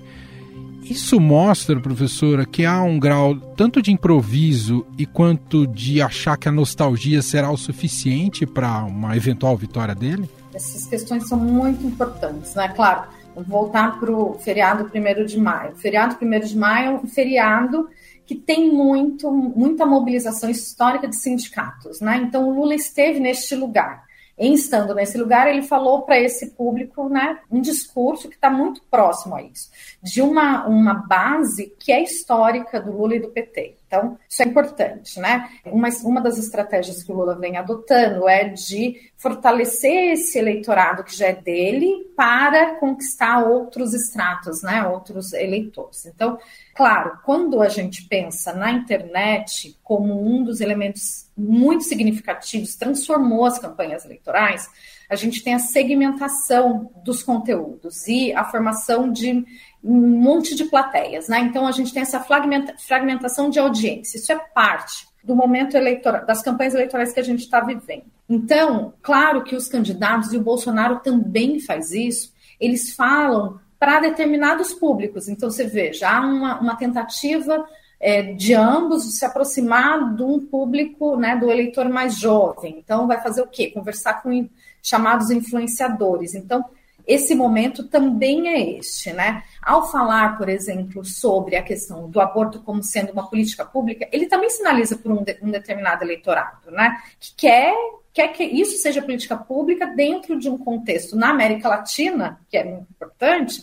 Isso 0.84 1.20
mostra, 1.20 1.80
professora, 1.80 2.44
que 2.44 2.64
há 2.64 2.82
um 2.82 2.98
grau 2.98 3.36
tanto 3.56 3.80
de 3.80 3.92
improviso 3.92 4.84
e 4.98 5.06
quanto 5.06 5.64
de 5.66 6.02
achar 6.02 6.36
que 6.36 6.48
a 6.48 6.52
nostalgia 6.52 7.22
será 7.22 7.50
o 7.50 7.56
suficiente 7.56 8.44
para 8.44 8.84
uma 8.84 9.16
eventual 9.16 9.56
vitória 9.56 9.94
dele? 9.94 10.28
Essas 10.54 10.86
questões 10.86 11.28
são 11.28 11.38
muito 11.38 11.86
importantes, 11.86 12.54
né? 12.54 12.68
Claro, 12.68 13.08
voltar 13.34 13.98
para 13.98 14.10
o 14.10 14.34
feriado 14.34 14.90
1 14.94 15.24
de 15.24 15.40
maio. 15.40 15.72
O 15.72 15.76
feriado 15.76 16.16
1 16.20 16.40
de 16.40 16.56
maio 16.56 16.90
é 16.90 16.94
um 16.94 17.06
feriado 17.06 17.88
que 18.26 18.34
tem 18.34 18.72
muito, 18.72 19.30
muita 19.30 19.84
mobilização 19.84 20.48
histórica 20.50 21.08
de 21.08 21.16
sindicatos. 21.16 22.00
Né? 22.00 22.18
Então, 22.24 22.48
o 22.48 22.54
Lula 22.54 22.74
esteve 22.74 23.18
neste 23.18 23.54
lugar. 23.54 24.04
Em 24.38 24.54
estando 24.54 24.94
nesse 24.94 25.18
lugar, 25.18 25.46
ele 25.46 25.62
falou 25.62 26.02
para 26.02 26.18
esse 26.18 26.50
público 26.52 27.08
né, 27.08 27.38
um 27.50 27.60
discurso 27.60 28.28
que 28.28 28.34
está 28.34 28.50
muito 28.50 28.82
próximo 28.90 29.34
a 29.34 29.42
isso, 29.42 29.70
de 30.02 30.22
uma, 30.22 30.66
uma 30.66 30.94
base 30.94 31.74
que 31.78 31.92
é 31.92 32.02
histórica 32.02 32.80
do 32.80 32.90
Lula 32.92 33.16
e 33.16 33.20
do 33.20 33.28
PT. 33.28 33.76
Então, 33.92 34.16
isso 34.26 34.42
é 34.42 34.46
importante, 34.46 35.20
né? 35.20 35.50
Uma, 35.66 35.90
uma 36.02 36.22
das 36.22 36.38
estratégias 36.38 37.02
que 37.02 37.12
o 37.12 37.14
Lula 37.14 37.38
vem 37.38 37.58
adotando 37.58 38.26
é 38.26 38.48
de 38.48 39.12
fortalecer 39.18 40.14
esse 40.14 40.38
eleitorado 40.38 41.04
que 41.04 41.14
já 41.14 41.26
é 41.26 41.34
dele 41.34 42.10
para 42.16 42.76
conquistar 42.76 43.44
outros 43.44 43.92
estratos, 43.92 44.62
né? 44.62 44.82
Outros 44.86 45.34
eleitores. 45.34 46.06
Então, 46.06 46.38
claro, 46.74 47.18
quando 47.22 47.60
a 47.60 47.68
gente 47.68 48.08
pensa 48.08 48.54
na 48.54 48.70
internet 48.72 49.78
como 49.82 50.26
um 50.26 50.42
dos 50.42 50.62
elementos 50.62 51.30
muito 51.36 51.84
significativos, 51.84 52.74
transformou 52.74 53.44
as 53.44 53.58
campanhas 53.58 54.06
eleitorais, 54.06 54.70
a 55.12 55.16
gente 55.16 55.44
tem 55.44 55.52
a 55.52 55.58
segmentação 55.58 56.90
dos 57.04 57.22
conteúdos 57.22 58.08
e 58.08 58.32
a 58.32 58.44
formação 58.44 59.12
de 59.12 59.44
um 59.82 60.20
monte 60.20 60.54
de 60.54 60.64
plateias, 60.64 61.28
né? 61.28 61.40
Então 61.40 61.66
a 61.66 61.72
gente 61.72 61.92
tem 61.92 62.02
essa 62.02 62.20
fragmentação 62.20 63.50
de 63.50 63.58
audiência. 63.58 64.16
Isso 64.16 64.32
é 64.32 64.36
parte 64.36 65.06
do 65.22 65.36
momento 65.36 65.76
eleitoral, 65.76 66.26
das 66.26 66.42
campanhas 66.42 66.74
eleitorais 66.74 67.12
que 67.12 67.20
a 67.20 67.24
gente 67.24 67.40
está 67.40 67.60
vivendo. 67.60 68.04
Então, 68.28 68.94
claro 69.02 69.44
que 69.44 69.54
os 69.54 69.68
candidatos, 69.68 70.32
e 70.32 70.36
o 70.36 70.42
Bolsonaro 70.42 71.00
também 71.00 71.60
faz 71.60 71.92
isso, 71.92 72.32
eles 72.58 72.94
falam 72.94 73.60
para 73.78 74.00
determinados 74.00 74.72
públicos. 74.72 75.28
Então, 75.28 75.50
você 75.50 75.66
vê, 75.66 75.92
há 76.04 76.20
uma, 76.20 76.60
uma 76.60 76.76
tentativa 76.76 77.64
é, 78.00 78.22
de 78.34 78.54
ambos 78.54 79.18
se 79.18 79.24
aproximar 79.24 80.14
de 80.14 80.22
um 80.22 80.40
público, 80.40 81.16
né, 81.16 81.36
do 81.36 81.50
eleitor 81.50 81.88
mais 81.88 82.16
jovem. 82.16 82.78
Então, 82.78 83.06
vai 83.06 83.20
fazer 83.20 83.42
o 83.42 83.46
quê? 83.46 83.70
Conversar 83.70 84.22
com 84.22 84.48
chamados 84.82 85.30
influenciadores. 85.30 86.34
Então, 86.34 86.64
esse 87.06 87.34
momento 87.34 87.84
também 87.88 88.48
é 88.48 88.78
este, 88.78 89.12
né? 89.12 89.42
Ao 89.60 89.90
falar, 89.90 90.36
por 90.38 90.48
exemplo, 90.48 91.04
sobre 91.04 91.56
a 91.56 91.62
questão 91.62 92.08
do 92.08 92.20
aborto 92.20 92.60
como 92.60 92.82
sendo 92.82 93.12
uma 93.12 93.28
política 93.28 93.64
pública, 93.64 94.08
ele 94.12 94.26
também 94.26 94.50
sinaliza 94.50 94.96
para 94.96 95.12
um, 95.12 95.22
de, 95.22 95.38
um, 95.42 95.50
determinado 95.50 96.04
eleitorado, 96.04 96.70
né? 96.70 96.96
Que 97.18 97.34
quer, 97.36 97.74
quer 98.12 98.28
que 98.28 98.44
isso 98.44 98.76
seja 98.78 99.02
política 99.02 99.36
pública 99.36 99.86
dentro 99.86 100.38
de 100.38 100.48
um 100.48 100.58
contexto 100.58 101.16
na 101.16 101.30
América 101.30 101.68
Latina, 101.68 102.40
que 102.48 102.56
é 102.56 102.64
muito 102.64 102.90
importante, 102.90 103.62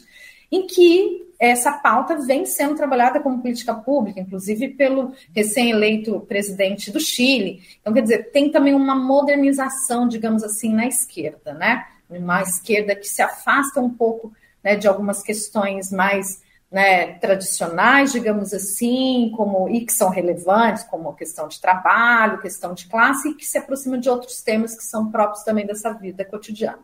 em 0.52 0.66
que 0.66 1.30
essa 1.40 1.72
pauta 1.72 2.18
vem 2.18 2.46
sendo 2.46 2.76
trabalhada 2.76 3.22
como 3.22 3.42
política 3.42 3.74
pública, 3.74 4.20
inclusive 4.20 4.70
pelo 4.70 5.14
recém-eleito 5.34 6.20
presidente 6.22 6.92
do 6.92 7.00
Chile. 7.00 7.62
Então, 7.80 7.94
quer 7.94 8.02
dizer, 8.02 8.32
tem 8.32 8.52
também 8.52 8.74
uma 8.74 8.94
modernização, 8.94 10.06
digamos 10.06 10.44
assim, 10.44 10.74
na 10.74 10.86
esquerda, 10.86 11.54
né? 11.54 11.86
Uma 12.10 12.42
esquerda 12.42 12.96
que 12.96 13.08
se 13.08 13.22
afasta 13.22 13.80
um 13.80 13.90
pouco 13.90 14.34
né, 14.64 14.76
de 14.76 14.88
algumas 14.88 15.22
questões 15.22 15.92
mais 15.92 16.42
né, 16.72 17.14
tradicionais, 17.14 18.12
digamos 18.12 18.54
assim, 18.54 19.32
como 19.36 19.68
e 19.70 19.86
que 19.86 19.92
são 19.92 20.10
relevantes, 20.10 20.84
como 20.84 21.16
questão 21.16 21.48
de 21.48 21.60
trabalho, 21.60 22.42
questão 22.42 22.74
de 22.74 22.88
classe, 22.88 23.30
e 23.30 23.34
que 23.34 23.46
se 23.46 23.58
aproxima 23.58 23.98
de 23.98 24.10
outros 24.10 24.42
temas 24.42 24.76
que 24.76 24.84
são 24.84 25.10
próprios 25.10 25.44
também 25.44 25.66
dessa 25.66 25.92
vida 25.94 26.24
cotidiana. 26.24 26.80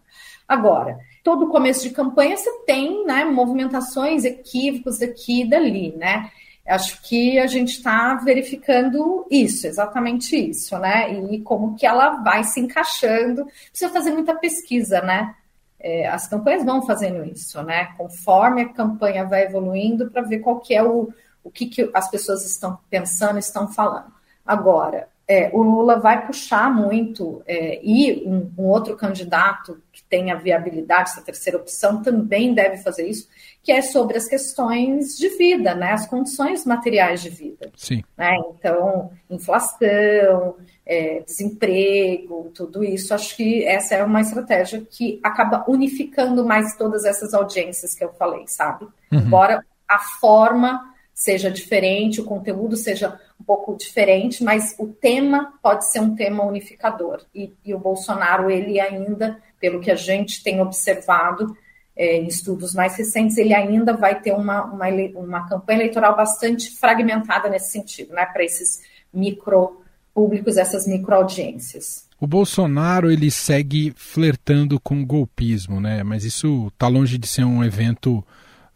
Agora, 0.47 0.99
todo 1.23 1.49
começo 1.49 1.81
de 1.81 1.89
campanha 1.89 2.37
você 2.37 2.51
tem 2.65 3.05
né, 3.05 3.25
movimentações, 3.25 4.25
equívocos 4.25 5.01
aqui 5.01 5.41
e 5.41 5.49
dali, 5.49 5.95
né? 5.95 6.31
Acho 6.67 6.99
que 7.03 7.37
a 7.37 7.45
gente 7.45 7.73
está 7.73 8.15
verificando 8.15 9.27
isso, 9.29 9.67
exatamente 9.67 10.35
isso, 10.35 10.77
né? 10.79 11.13
E 11.13 11.39
como 11.41 11.75
que 11.75 11.85
ela 11.85 12.23
vai 12.23 12.43
se 12.43 12.59
encaixando. 12.59 13.45
Precisa 13.69 13.93
fazer 13.93 14.11
muita 14.11 14.33
pesquisa, 14.35 14.99
né? 15.01 15.35
É, 15.79 16.07
as 16.07 16.27
campanhas 16.27 16.65
vão 16.65 16.81
fazendo 16.81 17.23
isso, 17.23 17.61
né? 17.61 17.93
Conforme 17.95 18.63
a 18.63 18.73
campanha 18.73 19.25
vai 19.25 19.43
evoluindo, 19.43 20.09
para 20.09 20.23
ver 20.23 20.39
qual 20.39 20.59
que 20.59 20.73
é 20.73 20.81
o, 20.83 21.13
o 21.43 21.51
que, 21.51 21.67
que 21.67 21.91
as 21.93 22.09
pessoas 22.09 22.43
estão 22.43 22.79
pensando, 22.89 23.37
estão 23.37 23.67
falando. 23.67 24.11
Agora, 24.43 25.07
é, 25.27 25.49
o 25.53 25.63
Lula 25.63 25.99
vai 25.99 26.25
puxar 26.25 26.71
muito, 26.71 27.41
é, 27.47 27.79
e 27.83 28.23
um, 28.27 28.51
um, 28.57 28.67
outro 28.67 28.95
candidato 28.95 29.81
que 29.91 30.03
tenha 30.03 30.35
viabilidade, 30.35 31.09
essa 31.09 31.21
terceira 31.21 31.57
opção, 31.57 32.01
também 32.03 32.53
deve 32.53 32.77
fazer 32.77 33.07
isso, 33.07 33.27
que 33.63 33.71
é 33.71 33.81
sobre 33.81 34.17
as 34.17 34.27
questões 34.27 35.17
de 35.17 35.29
vida, 35.29 35.73
né, 35.73 35.93
as 35.93 36.05
condições 36.05 36.63
materiais 36.63 37.23
de 37.23 37.29
vida. 37.29 37.71
Sim. 37.75 38.03
Né? 38.15 38.35
Então, 38.51 39.11
inflação, 39.27 40.57
é, 40.85 41.21
desemprego, 41.21 42.51
tudo 42.53 42.83
isso, 42.83 43.11
acho 43.11 43.35
que 43.35 43.65
essa 43.65 43.95
é 43.95 44.03
uma 44.03 44.21
estratégia 44.21 44.85
que 44.87 45.19
acaba 45.23 45.65
unificando 45.67 46.45
mais 46.45 46.75
todas 46.77 47.03
essas 47.03 47.33
audiências 47.33 47.95
que 47.95 48.03
eu 48.03 48.13
falei, 48.13 48.43
sabe? 48.47 48.85
Uhum. 49.11 49.19
Embora 49.19 49.65
a 49.89 49.97
forma 49.97 50.93
seja 51.15 51.49
diferente, 51.49 52.21
o 52.21 52.25
conteúdo 52.25 52.75
seja 52.75 53.19
um 53.39 53.43
pouco 53.43 53.75
diferente, 53.75 54.43
mas 54.43 54.75
o 54.79 54.87
tema 54.87 55.53
pode 55.61 55.89
ser 55.89 55.99
um 55.99 56.15
tema 56.15 56.43
unificador. 56.43 57.21
E, 57.33 57.53
e 57.63 57.73
o 57.73 57.79
Bolsonaro, 57.79 58.49
ele 58.49 58.79
ainda, 58.79 59.39
pelo 59.59 59.79
que 59.79 59.91
a 59.91 59.95
gente 59.95 60.41
tem 60.43 60.61
observado 60.61 61.55
é, 61.95 62.17
em 62.17 62.27
estudos 62.27 62.73
mais 62.73 62.97
recentes, 62.97 63.37
ele 63.37 63.53
ainda 63.53 63.93
vai 63.93 64.19
ter 64.19 64.33
uma, 64.33 64.65
uma, 64.65 64.87
uma 65.15 65.47
campanha 65.47 65.79
eleitoral 65.79 66.15
bastante 66.15 66.71
fragmentada 66.71 67.49
nesse 67.49 67.71
sentido, 67.71 68.13
né, 68.13 68.25
para 68.25 68.43
esses 68.43 68.81
micro 69.13 69.81
públicos, 70.13 70.57
essas 70.57 70.87
micro 70.87 71.13
audiências. 71.13 72.05
O 72.19 72.25
Bolsonaro 72.25 73.11
ele 73.11 73.29
segue 73.29 73.93
flertando 73.95 74.79
com 74.79 75.01
o 75.01 75.05
golpismo, 75.05 75.81
né? 75.81 76.01
Mas 76.01 76.23
isso 76.23 76.67
está 76.67 76.87
longe 76.87 77.17
de 77.17 77.27
ser 77.27 77.43
um 77.43 77.61
evento 77.61 78.25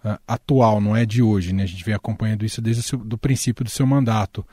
uh, 0.03 0.19
atual, 0.27 0.79
não 0.81 0.95
é 0.95 1.05
de 1.05 1.21
hoje, 1.21 1.53
né? 1.53 1.63
A 1.63 1.67
gente 1.67 1.83
vem 1.83 1.93
acompanhando 1.93 2.45
isso 2.45 2.61
desde 2.61 2.95
o 2.95 3.17
princípio 3.17 3.63
do 3.63 3.69
seu 3.69 3.85
mandato. 3.85 4.45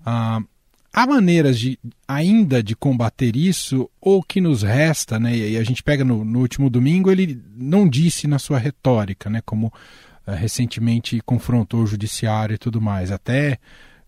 Uh, 0.00 0.46
há 0.92 1.06
maneiras 1.06 1.58
de 1.58 1.78
ainda 2.06 2.62
de 2.62 2.76
combater 2.76 3.36
isso, 3.36 3.90
ou 4.00 4.22
que 4.22 4.40
nos 4.40 4.62
resta, 4.62 5.18
né? 5.18 5.36
E 5.36 5.56
a 5.56 5.64
gente 5.64 5.82
pega 5.82 6.04
no, 6.04 6.24
no 6.24 6.40
último 6.40 6.68
domingo, 6.68 7.10
ele 7.10 7.42
não 7.56 7.88
disse 7.88 8.26
na 8.26 8.38
sua 8.38 8.58
retórica, 8.58 9.28
né? 9.30 9.40
Como 9.44 9.68
uh, 9.68 10.32
recentemente 10.32 11.20
confrontou 11.24 11.82
o 11.82 11.86
judiciário 11.86 12.54
e 12.54 12.58
tudo 12.58 12.80
mais, 12.80 13.10
até 13.10 13.58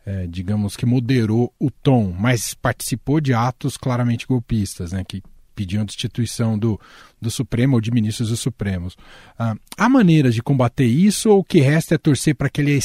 é, 0.07 0.25
digamos 0.25 0.77
que 0.77 0.87
moderou 0.87 1.53
o 1.59 1.69
tom, 1.69 2.15
mas 2.17 2.55
participou 2.55 3.21
de 3.21 3.35
atos 3.35 3.77
claramente 3.77 4.25
golpistas, 4.25 4.93
né? 4.93 5.03
Que 5.03 5.21
pediam 5.57 5.85
destituição 5.85 6.59
do, 6.59 6.79
do 7.21 7.31
Supremo 7.31 7.75
ou 7.77 7.81
de 7.81 7.91
ministros 7.91 8.29
do 8.29 8.37
Supremos. 8.37 8.97
Ah, 9.39 9.55
há 9.77 9.89
maneiras 9.89 10.35
de 10.35 10.43
combater 10.43 10.85
isso 10.85 11.31
ou 11.31 11.39
o 11.39 11.45
que 11.45 11.61
resta 11.61 11.95
é 11.95 11.99
torcer 11.99 12.37
para 12.37 12.51
que, 12.51 12.61
ele, 12.61 12.79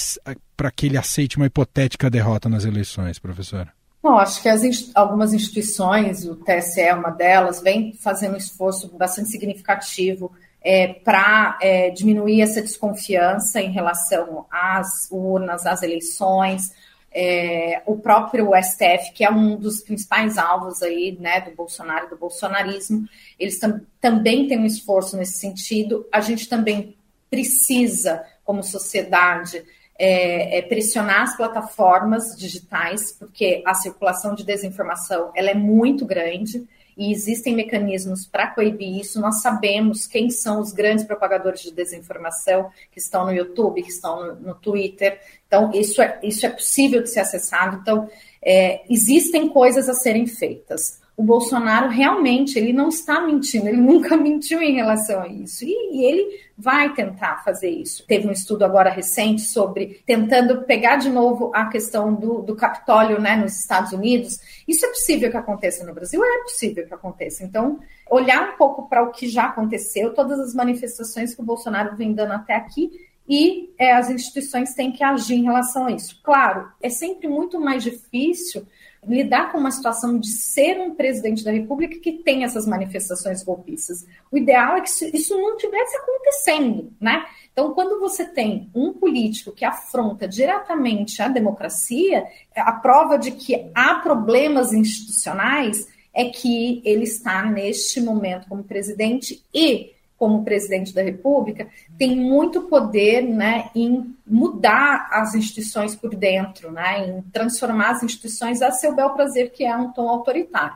que 0.75 0.85
ele 0.85 0.97
aceite 0.97 1.35
uma 1.37 1.45
hipotética 1.45 2.09
derrota 2.09 2.47
nas 2.47 2.63
eleições, 2.63 3.19
professora? 3.19 3.73
Bom, 4.01 4.17
acho 4.17 4.41
que 4.41 4.49
as, 4.49 4.63
algumas 4.95 5.31
instituições, 5.31 6.25
o 6.25 6.35
TSE 6.35 6.81
é 6.81 6.93
uma 6.93 7.11
delas, 7.11 7.61
vem 7.61 7.93
fazendo 7.93 8.33
um 8.33 8.37
esforço 8.37 8.87
bastante 8.97 9.29
significativo 9.29 10.31
é, 10.63 10.87
para 10.87 11.57
é, 11.61 11.89
diminuir 11.91 12.41
essa 12.41 12.61
desconfiança 12.61 13.61
em 13.61 13.71
relação 13.71 14.45
às 14.49 15.07
urnas, 15.11 15.65
às 15.65 15.83
eleições, 15.83 16.71
é, 17.13 17.81
o 17.85 17.97
próprio 17.97 18.51
STF, 18.55 19.11
que 19.13 19.23
é 19.23 19.29
um 19.29 19.57
dos 19.57 19.81
principais 19.81 20.37
alvos 20.37 20.81
aí, 20.81 21.17
né, 21.19 21.41
do 21.41 21.51
Bolsonaro 21.51 22.07
e 22.07 22.09
do 22.09 22.17
bolsonarismo, 22.17 23.07
eles 23.37 23.59
tam 23.59 23.81
também 23.99 24.47
têm 24.47 24.59
um 24.59 24.65
esforço 24.65 25.17
nesse 25.17 25.39
sentido. 25.39 26.07
A 26.11 26.21
gente 26.21 26.47
também 26.47 26.95
precisa, 27.29 28.25
como 28.43 28.63
sociedade, 28.63 29.63
é, 29.99 30.59
é 30.59 30.61
pressionar 30.61 31.23
as 31.23 31.37
plataformas 31.37 32.35
digitais, 32.37 33.11
porque 33.11 33.61
a 33.65 33.73
circulação 33.73 34.33
de 34.33 34.45
desinformação 34.45 35.31
ela 35.35 35.51
é 35.51 35.55
muito 35.55 36.05
grande 36.05 36.67
e 36.97 37.11
existem 37.11 37.55
mecanismos 37.55 38.25
para 38.25 38.47
coibir 38.47 38.99
isso. 38.99 39.19
Nós 39.19 39.41
sabemos 39.41 40.07
quem 40.07 40.29
são 40.29 40.59
os 40.59 40.71
grandes 40.71 41.05
propagadores 41.05 41.61
de 41.61 41.71
desinformação 41.71 42.69
que 42.91 42.99
estão 42.99 43.25
no 43.25 43.33
YouTube, 43.33 43.83
que 43.83 43.89
estão 43.89 44.25
no, 44.25 44.35
no 44.35 44.55
Twitter. 44.55 45.19
Então, 45.47 45.71
isso 45.73 46.01
é, 46.01 46.19
isso 46.23 46.45
é 46.45 46.49
possível 46.49 47.01
de 47.01 47.09
ser 47.09 47.21
acessado. 47.21 47.79
Então, 47.81 48.09
é, 48.41 48.81
existem 48.89 49.49
coisas 49.49 49.89
a 49.89 49.93
serem 49.93 50.27
feitas 50.27 51.00
o 51.15 51.23
Bolsonaro 51.23 51.89
realmente 51.89 52.57
ele 52.57 52.73
não 52.73 52.89
está 52.89 53.21
mentindo, 53.21 53.67
ele 53.67 53.77
nunca 53.77 54.15
mentiu 54.17 54.61
em 54.61 54.73
relação 54.73 55.21
a 55.21 55.27
isso. 55.27 55.63
E, 55.63 55.69
e, 55.69 56.05
ele 56.05 56.39
vai 56.57 56.93
tentar 56.93 57.43
fazer 57.43 57.69
isso. 57.69 58.05
Teve 58.07 58.27
um 58.27 58.31
estudo 58.31 58.63
agora 58.63 58.89
recente 58.89 59.41
sobre 59.41 60.01
tentando 60.05 60.63
pegar 60.63 60.97
de 60.97 61.09
novo 61.09 61.51
a 61.53 61.65
questão 61.65 62.13
do, 62.13 62.41
do 62.41 62.55
Capitólio 62.55 63.19
né, 63.19 63.35
nos 63.35 63.59
Estados 63.59 63.91
Unidos. 63.91 64.39
Isso 64.67 64.85
é 64.85 64.89
possível 64.89 65.29
que 65.29 65.37
aconteça 65.37 65.85
no 65.85 65.93
Brasil? 65.93 66.23
É 66.23 66.43
possível 66.43 66.87
que 66.87 66.93
aconteça. 66.93 67.43
Então, 67.43 67.79
olhar 68.09 68.53
um 68.53 68.57
pouco 68.57 68.87
para 68.87 69.03
o 69.03 69.11
que 69.11 69.27
já 69.27 69.45
aconteceu, 69.45 70.13
todas 70.13 70.39
as 70.39 70.53
manifestações 70.53 71.35
que 71.35 71.41
o 71.41 71.45
Bolsonaro 71.45 71.95
vem 71.95 72.13
dando 72.13 72.33
até 72.33 72.55
aqui 72.55 72.91
e 73.27 73.73
é, 73.77 73.93
as 73.93 74.09
instituições 74.09 74.73
têm 74.73 74.91
que 74.91 75.03
agir 75.03 75.35
em 75.35 75.43
relação 75.43 75.85
a 75.85 75.91
isso. 75.91 76.19
Claro, 76.23 76.69
é 76.81 76.89
sempre 76.89 77.27
muito 77.27 77.59
mais 77.59 77.83
difícil 77.83 78.65
lidar 79.07 79.51
com 79.51 79.57
uma 79.57 79.71
situação 79.71 80.19
de 80.19 80.29
ser 80.29 80.79
um 80.79 80.93
presidente 80.93 81.43
da 81.43 81.51
República 81.51 81.99
que 81.99 82.11
tem 82.11 82.43
essas 82.43 82.67
manifestações 82.67 83.43
golpistas. 83.43 84.05
O 84.31 84.37
ideal 84.37 84.77
é 84.77 84.81
que 84.81 84.89
isso 84.89 85.35
não 85.35 85.57
tivesse 85.57 85.97
acontecendo, 85.97 86.93
né? 86.99 87.25
Então, 87.51 87.73
quando 87.73 87.99
você 87.99 88.25
tem 88.25 88.69
um 88.73 88.93
político 88.93 89.51
que 89.51 89.65
afronta 89.65 90.27
diretamente 90.27 91.21
a 91.21 91.27
democracia, 91.27 92.25
a 92.55 92.71
prova 92.73 93.17
de 93.17 93.31
que 93.31 93.69
há 93.73 93.95
problemas 93.95 94.71
institucionais 94.71 95.87
é 96.13 96.25
que 96.25 96.81
ele 96.85 97.03
está 97.03 97.43
neste 97.45 97.99
momento 97.99 98.47
como 98.47 98.63
presidente 98.63 99.43
e 99.53 99.93
como 100.21 100.43
presidente 100.43 100.93
da 100.93 101.01
República, 101.01 101.67
tem 101.97 102.15
muito 102.15 102.61
poder 102.61 103.23
né, 103.23 103.71
em 103.73 104.15
mudar 104.23 105.09
as 105.11 105.33
instituições 105.33 105.95
por 105.95 106.13
dentro, 106.13 106.71
né, 106.71 107.07
em 107.07 107.23
transformar 107.33 107.89
as 107.89 108.03
instituições 108.03 108.61
a 108.61 108.69
seu 108.69 108.95
bel 108.95 109.09
prazer, 109.15 109.51
que 109.51 109.65
é 109.65 109.75
um 109.75 109.91
tom 109.91 110.07
autoritário. 110.07 110.75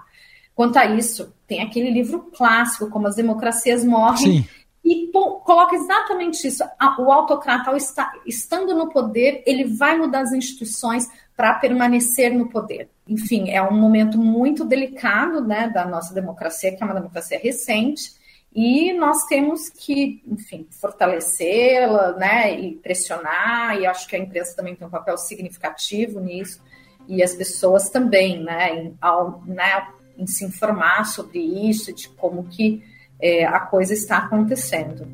Quanto 0.56 0.78
a 0.78 0.86
isso, 0.88 1.32
tem 1.46 1.62
aquele 1.62 1.92
livro 1.92 2.32
clássico, 2.36 2.90
Como 2.90 3.06
as 3.06 3.16
Democracias 3.16 3.86
Morrem, 3.86 4.42
Sim. 4.42 4.46
e 4.84 5.12
pô, 5.14 5.36
coloca 5.42 5.76
exatamente 5.76 6.48
isso. 6.48 6.64
O 6.98 7.12
autocrata, 7.12 7.70
ao 7.70 7.78
estar, 7.78 8.14
estando 8.26 8.74
no 8.74 8.90
poder, 8.90 9.44
ele 9.46 9.66
vai 9.66 9.96
mudar 9.96 10.22
as 10.22 10.32
instituições 10.32 11.08
para 11.38 11.54
permanecer 11.54 12.34
no 12.34 12.50
poder. 12.50 12.90
Enfim, 13.08 13.52
é 13.52 13.62
um 13.62 13.80
momento 13.80 14.18
muito 14.18 14.66
delicado 14.66 15.40
né, 15.40 15.70
da 15.70 15.86
nossa 15.86 16.16
democracia, 16.16 16.76
que 16.76 16.82
é 16.82 16.86
uma 16.86 16.96
democracia 16.96 17.38
recente, 17.38 18.25
e 18.56 18.94
nós 18.94 19.26
temos 19.26 19.68
que, 19.68 20.24
enfim, 20.26 20.66
fortalecê-la, 20.72 22.14
né, 22.14 22.58
e 22.58 22.76
pressionar, 22.76 23.78
e 23.78 23.86
acho 23.86 24.08
que 24.08 24.16
a 24.16 24.20
imprensa 24.20 24.56
também 24.56 24.74
tem 24.74 24.88
um 24.88 24.90
papel 24.90 25.18
significativo 25.18 26.22
nisso, 26.22 26.62
e 27.06 27.22
as 27.22 27.36
pessoas 27.36 27.90
também, 27.90 28.42
né, 28.42 28.74
em, 28.74 28.98
ao, 29.02 29.44
né, 29.46 29.90
em 30.18 30.26
se 30.26 30.46
informar 30.46 31.04
sobre 31.04 31.40
isso, 31.40 31.94
de 31.94 32.08
como 32.08 32.46
que 32.46 32.82
é, 33.20 33.44
a 33.44 33.60
coisa 33.60 33.94
está 33.94 34.20
acontecendo. 34.20 35.06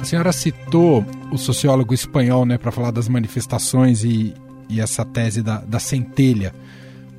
A 0.00 0.04
senhora 0.04 0.32
citou 0.32 1.04
o 1.30 1.36
sociólogo 1.36 1.92
espanhol, 1.92 2.46
né, 2.46 2.56
para 2.56 2.72
falar 2.72 2.92
das 2.92 3.10
manifestações 3.10 4.04
e, 4.04 4.32
e 4.70 4.80
essa 4.80 5.04
tese 5.04 5.42
da, 5.42 5.58
da 5.58 5.78
centelha 5.78 6.54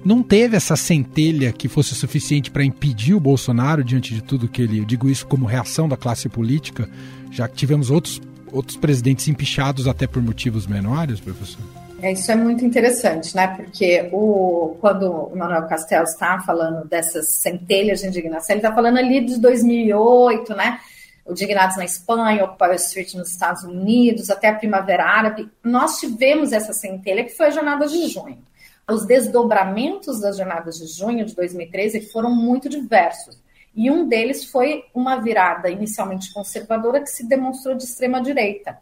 não 0.04 0.24
teve 0.24 0.56
essa 0.56 0.76
centelha 0.76 1.52
que 1.52 1.68
fosse 1.68 1.96
suficiente 1.96 2.52
para 2.52 2.64
impedir 2.64 3.14
o 3.14 3.20
Bolsonaro 3.20 3.84
diante 3.84 4.14
de 4.14 4.22
tudo 4.22 4.48
que 4.48 4.62
ele. 4.62 4.80
Eu 4.80 4.86
digo 4.86 5.10
isso 5.10 5.26
como 5.28 5.46
reação 5.46 5.88
da 5.90 5.98
classe 5.98 6.30
política, 6.30 6.90
já 7.32 7.48
que 7.48 7.56
tivemos 7.56 7.90
outros, 7.90 8.22
outros 8.52 8.78
presidentes 8.78 9.28
empichados 9.28 9.88
até 9.88 10.08
por 10.08 10.22
motivos 10.22 10.68
menores, 10.68 11.20
professor? 11.20 11.62
É, 12.02 12.12
isso 12.12 12.32
é 12.32 12.36
muito 12.36 12.64
interessante, 12.64 13.36
né? 13.36 13.48
Porque 13.48 14.08
o, 14.14 14.78
quando 14.80 15.12
o 15.12 15.36
Manuel 15.36 15.68
Castells 15.68 16.12
está 16.12 16.40
falando 16.42 16.88
dessas 16.88 17.30
centelhas 17.30 18.02
de 18.02 18.08
indignação, 18.08 18.56
ele 18.56 18.60
está 18.60 18.74
falando 18.74 18.98
ali 18.98 19.26
de 19.26 19.40
2008, 19.40 20.56
né? 20.56 20.80
O 21.26 21.34
Dignados 21.34 21.76
na 21.76 21.84
Espanha, 21.84 22.46
Occupy 22.46 22.76
Street 22.76 23.16
nos 23.16 23.32
Estados 23.32 23.64
Unidos, 23.64 24.30
até 24.30 24.48
a 24.48 24.54
Primavera 24.54 25.06
Árabe. 25.06 25.50
Nós 25.64 26.00
tivemos 26.00 26.54
essa 26.54 26.72
centelha 26.72 27.24
que 27.24 27.36
foi 27.36 27.48
a 27.48 27.52
Jornada 27.52 27.88
de 27.88 28.08
Junho 28.08 28.38
os 28.90 29.06
desdobramentos 29.06 30.22
das 30.22 30.38
jornadas 30.38 30.78
de 30.78 30.88
junho 30.88 31.26
de 31.26 31.36
2013 31.36 32.10
foram 32.10 32.34
muito 32.34 32.70
diversos. 32.70 33.42
E 33.76 33.92
um 33.92 34.08
deles 34.08 34.46
foi 34.46 34.86
uma 34.94 35.18
virada 35.18 35.70
inicialmente 35.70 36.34
conservadora 36.34 37.02
que 37.02 37.10
se 37.10 37.28
demonstrou 37.28 37.76
de 37.76 37.84
extrema 37.84 38.22
direita. 38.22 38.78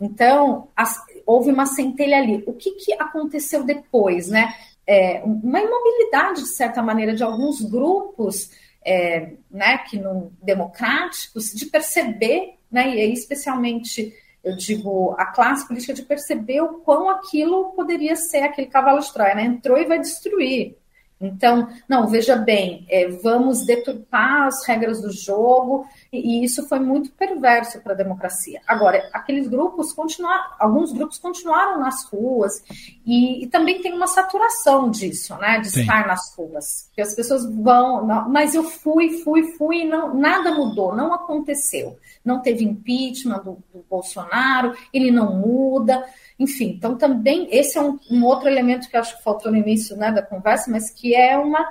Então, 0.00 0.68
as, 0.74 0.98
houve 1.26 1.50
uma 1.52 1.66
centelha 1.66 2.18
ali. 2.18 2.42
O 2.46 2.52
que, 2.52 2.72
que 2.72 2.92
aconteceu 2.94 3.62
depois, 3.62 4.28
né? 4.28 4.52
É, 4.84 5.22
uma 5.24 5.60
imobilidade, 5.60 6.42
de 6.42 6.48
certa 6.48 6.82
maneira, 6.82 7.14
de 7.14 7.22
alguns 7.22 7.60
grupos 7.60 8.50
é, 8.84 9.34
né, 9.50 9.78
que 9.78 9.96
não 9.96 10.32
democráticos, 10.42 11.52
de 11.52 11.66
perceber, 11.66 12.54
né, 12.70 12.96
e 12.96 13.12
especialmente 13.12 14.12
eu 14.42 14.56
digo, 14.56 15.14
a 15.16 15.26
classe 15.26 15.66
política 15.66 15.94
de 15.94 16.02
perceber 16.02 16.60
o 16.60 16.80
quão 16.80 17.08
aquilo 17.08 17.72
poderia 17.72 18.16
ser 18.16 18.42
aquele 18.42 18.66
cavalo 18.66 19.00
de 19.00 19.12
Troia, 19.12 19.34
né? 19.34 19.44
Entrou 19.44 19.78
e 19.78 19.84
vai 19.84 20.00
destruir. 20.00 20.76
Então, 21.20 21.68
não, 21.88 22.08
veja 22.08 22.34
bem, 22.34 22.84
é, 22.90 23.06
vamos 23.06 23.64
deturpar 23.64 24.48
as 24.48 24.66
regras 24.66 25.00
do 25.00 25.12
jogo, 25.12 25.86
e, 26.12 26.44
isso 26.44 26.68
foi 26.68 26.78
muito 26.78 27.10
perverso 27.12 27.80
para 27.80 27.94
a 27.94 27.96
democracia. 27.96 28.60
Agora, 28.66 29.08
aqueles 29.12 29.48
grupos 29.48 29.92
continuaram, 29.92 30.44
alguns 30.58 30.92
grupos 30.92 31.18
continuaram 31.18 31.80
nas 31.80 32.04
ruas, 32.04 32.62
e, 33.06 33.42
e, 33.42 33.46
também 33.46 33.80
tem 33.80 33.94
uma 33.94 34.06
saturação 34.06 34.90
disso, 34.90 35.34
né, 35.36 35.60
de 35.60 35.70
Sim. 35.70 35.80
estar 35.80 36.06
nas 36.06 36.34
ruas. 36.36 36.90
Que 36.94 37.00
as 37.00 37.14
pessoas 37.14 37.44
vão, 37.46 38.06
não, 38.06 38.28
mas 38.28 38.54
eu 38.54 38.64
fui, 38.64 39.20
fui, 39.20 39.54
fui, 39.56 39.82
e 39.82 39.88
não, 39.88 40.14
nada 40.14 40.54
mudou, 40.54 40.94
não 40.94 41.14
aconteceu. 41.14 41.98
Não 42.22 42.40
teve 42.40 42.62
impeachment 42.62 43.42
do, 43.42 43.58
do 43.72 43.84
Bolsonaro, 43.88 44.76
ele 44.92 45.10
não 45.10 45.34
muda. 45.34 46.04
Enfim, 46.38 46.74
então 46.76 46.96
também 46.96 47.48
esse 47.50 47.78
é 47.78 47.80
um, 47.80 47.98
um 48.10 48.24
outro 48.24 48.48
elemento 48.48 48.88
que 48.88 48.96
acho 48.96 49.16
que 49.16 49.24
faltou 49.24 49.50
no 49.50 49.58
início 49.58 49.96
né, 49.96 50.12
da 50.12 50.22
conversa, 50.22 50.70
mas 50.70 50.90
que 50.90 51.14
é 51.14 51.38
uma 51.38 51.66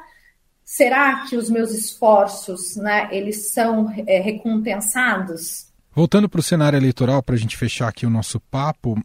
será 0.72 1.26
que 1.28 1.36
os 1.36 1.50
meus 1.50 1.72
esforços, 1.72 2.78
né, 2.78 3.10
eles 3.12 3.52
são 3.52 3.94
é, 4.08 4.22
recompensados? 4.22 5.68
Voltando 5.94 6.30
para 6.30 6.40
o 6.40 6.44
cenário 6.44 6.78
eleitoral, 6.78 7.22
para 7.22 7.36
a 7.36 7.38
gente 7.38 7.58
fechar 7.58 7.90
aqui 7.90 8.06
o 8.06 8.10
nosso 8.10 8.40
papo, 8.40 8.98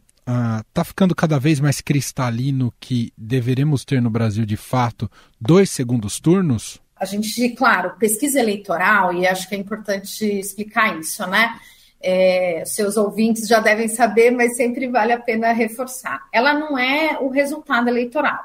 está 0.65 0.81
uh, 0.81 0.85
ficando 0.85 1.13
cada 1.13 1.37
vez 1.37 1.59
mais 1.59 1.81
cristalino 1.81 2.73
que 2.79 3.11
deveremos 3.17 3.83
ter 3.83 4.01
no 4.01 4.09
Brasil, 4.09 4.45
de 4.45 4.55
fato, 4.55 5.11
dois 5.41 5.69
segundos 5.69 6.21
turnos? 6.21 6.81
A 6.95 7.03
gente, 7.03 7.49
claro, 7.49 7.97
pesquisa 7.97 8.39
eleitoral, 8.39 9.13
e 9.13 9.27
acho 9.27 9.49
que 9.49 9.55
é 9.55 9.57
importante 9.57 10.25
explicar 10.25 10.97
isso, 10.97 11.27
né? 11.27 11.59
é, 12.01 12.63
seus 12.65 12.95
ouvintes 12.95 13.47
já 13.47 13.59
devem 13.59 13.87
saber, 13.87 14.31
mas 14.31 14.55
sempre 14.55 14.87
vale 14.87 15.11
a 15.11 15.19
pena 15.19 15.51
reforçar. 15.51 16.21
Ela 16.31 16.53
não 16.53 16.77
é 16.77 17.17
o 17.19 17.27
resultado 17.27 17.89
eleitoral. 17.89 18.43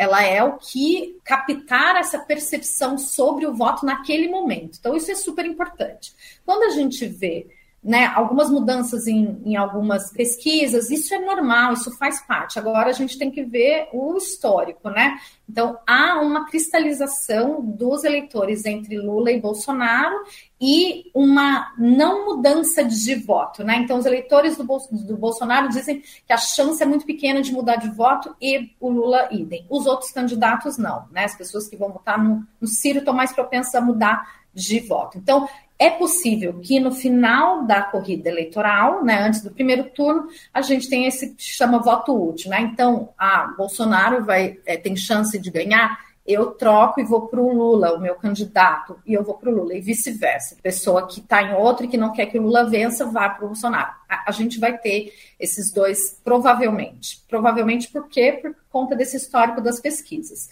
Ela 0.00 0.24
é 0.24 0.42
o 0.42 0.56
que 0.56 1.18
captar 1.22 1.96
essa 1.96 2.18
percepção 2.18 2.96
sobre 2.96 3.46
o 3.46 3.52
voto 3.52 3.84
naquele 3.84 4.28
momento. 4.28 4.78
Então, 4.80 4.96
isso 4.96 5.12
é 5.12 5.14
super 5.14 5.44
importante. 5.44 6.14
Quando 6.42 6.62
a 6.62 6.70
gente 6.70 7.06
vê 7.06 7.46
né, 7.82 8.06
algumas 8.14 8.50
mudanças 8.50 9.06
em, 9.06 9.40
em, 9.42 9.56
algumas 9.56 10.12
pesquisas, 10.12 10.90
isso 10.90 11.14
é 11.14 11.18
normal, 11.18 11.72
isso 11.72 11.90
faz 11.96 12.20
parte. 12.26 12.58
Agora 12.58 12.90
a 12.90 12.92
gente 12.92 13.18
tem 13.18 13.30
que 13.30 13.42
ver 13.42 13.88
o 13.90 14.18
histórico, 14.18 14.90
né? 14.90 15.16
Então 15.48 15.78
há 15.86 16.20
uma 16.20 16.46
cristalização 16.46 17.62
dos 17.62 18.04
eleitores 18.04 18.66
entre 18.66 18.98
Lula 18.98 19.32
e 19.32 19.40
Bolsonaro 19.40 20.14
e 20.60 21.10
uma 21.14 21.72
não 21.78 22.26
mudança 22.26 22.84
de 22.84 23.14
voto, 23.14 23.64
né? 23.64 23.76
Então 23.76 23.98
os 23.98 24.04
eleitores 24.04 24.58
do, 24.58 24.64
Bol 24.64 24.78
do 24.92 25.16
Bolsonaro 25.16 25.70
dizem 25.70 26.02
que 26.26 26.32
a 26.34 26.36
chance 26.36 26.82
é 26.82 26.86
muito 26.86 27.06
pequena 27.06 27.40
de 27.40 27.50
mudar 27.50 27.76
de 27.76 27.88
voto 27.88 28.36
e 28.42 28.72
o 28.78 28.90
Lula 28.90 29.26
idem. 29.30 29.64
Os 29.70 29.86
outros 29.86 30.10
candidatos 30.10 30.76
não, 30.76 31.08
né? 31.10 31.24
As 31.24 31.34
pessoas 31.34 31.66
que 31.66 31.76
vão 31.76 31.90
votar 31.90 32.22
no, 32.22 32.46
no 32.60 32.68
Ciro 32.68 32.98
estão 32.98 33.14
mais 33.14 33.32
propensas 33.32 33.74
a 33.74 33.80
mudar 33.80 34.39
de 34.54 34.80
voto. 34.80 35.18
Então, 35.18 35.48
é 35.78 35.88
possível 35.88 36.60
que 36.60 36.78
no 36.78 36.92
final 36.92 37.64
da 37.64 37.82
corrida 37.82 38.28
eleitoral, 38.28 39.02
né, 39.02 39.22
antes 39.22 39.42
do 39.42 39.50
primeiro 39.50 39.84
turno, 39.84 40.28
a 40.52 40.60
gente 40.60 40.90
tenha 40.90 41.08
esse 41.08 41.34
que 41.34 41.42
chama 41.42 41.78
voto 41.78 42.12
útil, 42.12 42.50
né? 42.50 42.60
Então, 42.60 43.08
a 43.16 43.46
Bolsonaro 43.56 44.22
vai 44.22 44.58
é, 44.66 44.76
tem 44.76 44.94
chance 44.94 45.38
de 45.38 45.50
ganhar, 45.50 45.98
eu 46.26 46.50
troco 46.50 47.00
e 47.00 47.04
vou 47.04 47.28
para 47.28 47.40
o 47.40 47.52
Lula, 47.52 47.94
o 47.94 48.00
meu 48.00 48.14
candidato, 48.14 48.98
e 49.06 49.14
eu 49.14 49.24
vou 49.24 49.34
para 49.34 49.50
o 49.50 49.54
Lula, 49.54 49.74
e 49.74 49.80
vice-versa. 49.80 50.56
Pessoa 50.62 51.06
que 51.06 51.20
está 51.20 51.42
em 51.42 51.54
outro 51.54 51.86
e 51.86 51.88
que 51.88 51.96
não 51.96 52.12
quer 52.12 52.26
que 52.26 52.38
o 52.38 52.42
Lula 52.42 52.68
vença, 52.68 53.06
vá 53.06 53.30
para 53.30 53.44
o 53.44 53.48
Bolsonaro. 53.48 53.90
A, 54.06 54.24
a, 54.28 54.32
gente 54.32 54.60
vai 54.60 54.76
ter 54.76 55.12
esses 55.40 55.72
dois, 55.72 56.20
provavelmente. 56.22 57.24
Provavelmente 57.26 57.90
por 57.90 58.06
quê? 58.06 58.38
Por 58.40 58.54
conta 58.70 58.94
desse 58.94 59.16
histórico 59.16 59.62
das 59.62 59.80
pesquisas. 59.80 60.48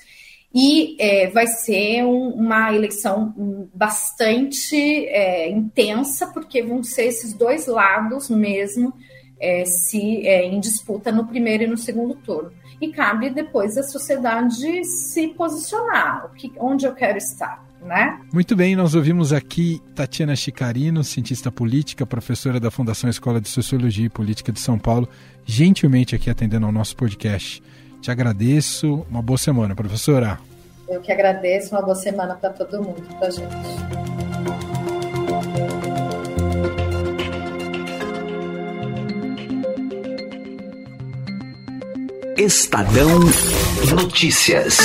E 0.54 0.96
é, 0.98 1.28
vai 1.28 1.46
ser 1.46 2.04
um, 2.04 2.30
uma 2.30 2.74
eleição 2.74 3.68
bastante 3.74 4.76
é, 5.06 5.50
intensa, 5.50 6.28
porque 6.28 6.62
vão 6.62 6.82
ser 6.82 7.04
esses 7.04 7.34
dois 7.34 7.66
lados 7.66 8.30
mesmo 8.30 8.94
é, 9.40 9.64
se 9.64 10.26
é, 10.26 10.46
em 10.46 10.58
disputa 10.58 11.12
no 11.12 11.26
primeiro 11.26 11.64
e 11.64 11.66
no 11.66 11.76
segundo 11.76 12.14
turno. 12.14 12.50
E 12.80 12.88
cabe 12.92 13.30
depois 13.30 13.76
a 13.76 13.82
sociedade 13.82 14.84
se 14.84 15.28
posicionar, 15.28 16.30
onde 16.58 16.87
eu 16.87 16.94
quero 16.94 17.18
estar. 17.18 17.66
Né? 17.80 18.20
Muito 18.32 18.56
bem, 18.56 18.74
nós 18.74 18.94
ouvimos 18.94 19.32
aqui 19.32 19.80
Tatiana 19.94 20.34
Chicarino, 20.34 21.04
cientista 21.04 21.50
política, 21.50 22.04
professora 22.04 22.58
da 22.58 22.72
Fundação 22.72 23.08
Escola 23.08 23.40
de 23.40 23.48
Sociologia 23.48 24.06
e 24.06 24.11
Política 24.11 24.50
de 24.50 24.58
São 24.58 24.78
Paulo, 24.78 25.08
gentilmente 25.44 26.14
aqui 26.14 26.28
atendendo 26.28 26.66
ao 26.66 26.72
nosso 26.72 26.96
podcast. 26.96 27.62
Te 28.00 28.11
agradeço. 28.11 29.06
Uma 29.11 29.22
boa 29.22 29.38
semana, 29.38 29.74
professora. 29.74 30.38
Eu 30.88 31.00
que 31.00 31.12
agradeço. 31.12 31.74
Uma 31.74 31.82
boa 31.82 31.94
semana 31.94 32.34
para 32.34 32.50
todo 32.50 32.82
mundo, 32.82 33.02
para 33.18 33.30
gente. 33.30 33.48
Estadão 42.37 43.18
Notícias. 43.90 44.78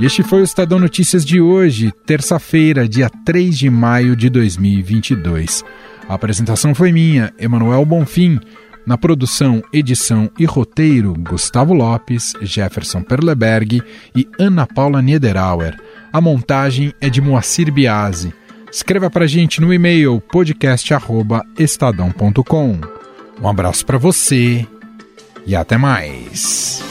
Este 0.00 0.22
foi 0.22 0.40
o 0.40 0.44
Estadão 0.44 0.78
Notícias 0.78 1.24
de 1.24 1.42
hoje, 1.42 1.92
terça-feira, 2.06 2.88
dia 2.88 3.10
3 3.26 3.58
de 3.58 3.68
maio 3.68 4.16
de 4.16 4.30
2022. 4.30 5.62
A 6.10 6.14
apresentação 6.14 6.74
foi 6.74 6.90
minha, 6.90 7.32
Emanuel 7.38 7.84
Bonfim. 7.84 8.40
Na 8.84 8.98
produção, 8.98 9.62
edição 9.72 10.28
e 10.36 10.44
roteiro, 10.44 11.14
Gustavo 11.14 11.72
Lopes, 11.72 12.32
Jefferson 12.42 13.00
Perleberg 13.00 13.80
e 14.16 14.26
Ana 14.36 14.66
Paula 14.66 15.00
Niederauer. 15.00 15.76
A 16.12 16.20
montagem 16.20 16.92
é 17.00 17.08
de 17.08 17.20
Moacir 17.20 17.72
Biasi. 17.72 18.34
Escreva 18.72 19.08
para 19.08 19.28
gente 19.28 19.60
no 19.60 19.72
e-mail 19.72 20.20
podcast@estadão.com. 20.32 22.80
Um 23.40 23.48
abraço 23.48 23.86
para 23.86 23.96
você 23.96 24.66
e 25.46 25.54
até 25.54 25.78
mais. 25.78 26.82